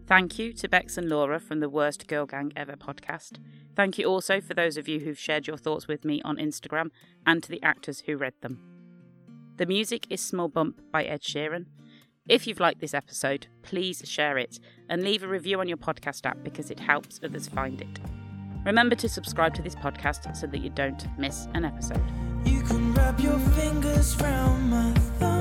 Thank 0.05 0.39
you 0.39 0.53
to 0.53 0.69
Bex 0.69 0.97
and 0.97 1.09
Laura 1.09 1.39
from 1.39 1.59
the 1.59 1.69
Worst 1.69 2.07
Girl 2.07 2.27
Gang 2.27 2.53
Ever 2.55 2.73
podcast. 2.73 3.39
Thank 3.75 3.97
you 3.97 4.05
also 4.05 4.39
for 4.39 4.53
those 4.53 4.77
of 4.77 4.87
you 4.87 4.99
who've 4.99 5.17
shared 5.17 5.47
your 5.47 5.57
thoughts 5.57 5.87
with 5.87 6.05
me 6.05 6.21
on 6.21 6.37
Instagram 6.37 6.91
and 7.25 7.43
to 7.43 7.49
the 7.49 7.61
actors 7.63 8.03
who 8.05 8.15
read 8.15 8.35
them. 8.41 8.61
The 9.57 9.65
music 9.65 10.05
is 10.09 10.21
Small 10.21 10.47
Bump 10.47 10.79
by 10.91 11.03
Ed 11.03 11.23
Sheeran. 11.23 11.65
If 12.29 12.45
you've 12.45 12.59
liked 12.59 12.81
this 12.81 12.93
episode, 12.93 13.47
please 13.63 14.03
share 14.05 14.37
it 14.37 14.59
and 14.87 15.03
leave 15.03 15.23
a 15.23 15.27
review 15.27 15.59
on 15.59 15.67
your 15.67 15.77
podcast 15.77 16.25
app 16.27 16.43
because 16.43 16.69
it 16.69 16.79
helps 16.79 17.19
others 17.23 17.47
find 17.47 17.81
it. 17.81 17.99
Remember 18.65 18.95
to 18.95 19.09
subscribe 19.09 19.55
to 19.55 19.61
this 19.61 19.75
podcast 19.75 20.35
so 20.35 20.45
that 20.45 20.59
you 20.59 20.69
don't 20.69 21.07
miss 21.17 21.47
an 21.53 21.65
episode. 21.65 22.03
You 22.47 22.61
can 22.61 22.93
wrap 22.93 23.19
your 23.19 23.39
fingers 23.57 24.15
round 24.21 24.69
my 24.69 24.93
thumb. 25.19 25.36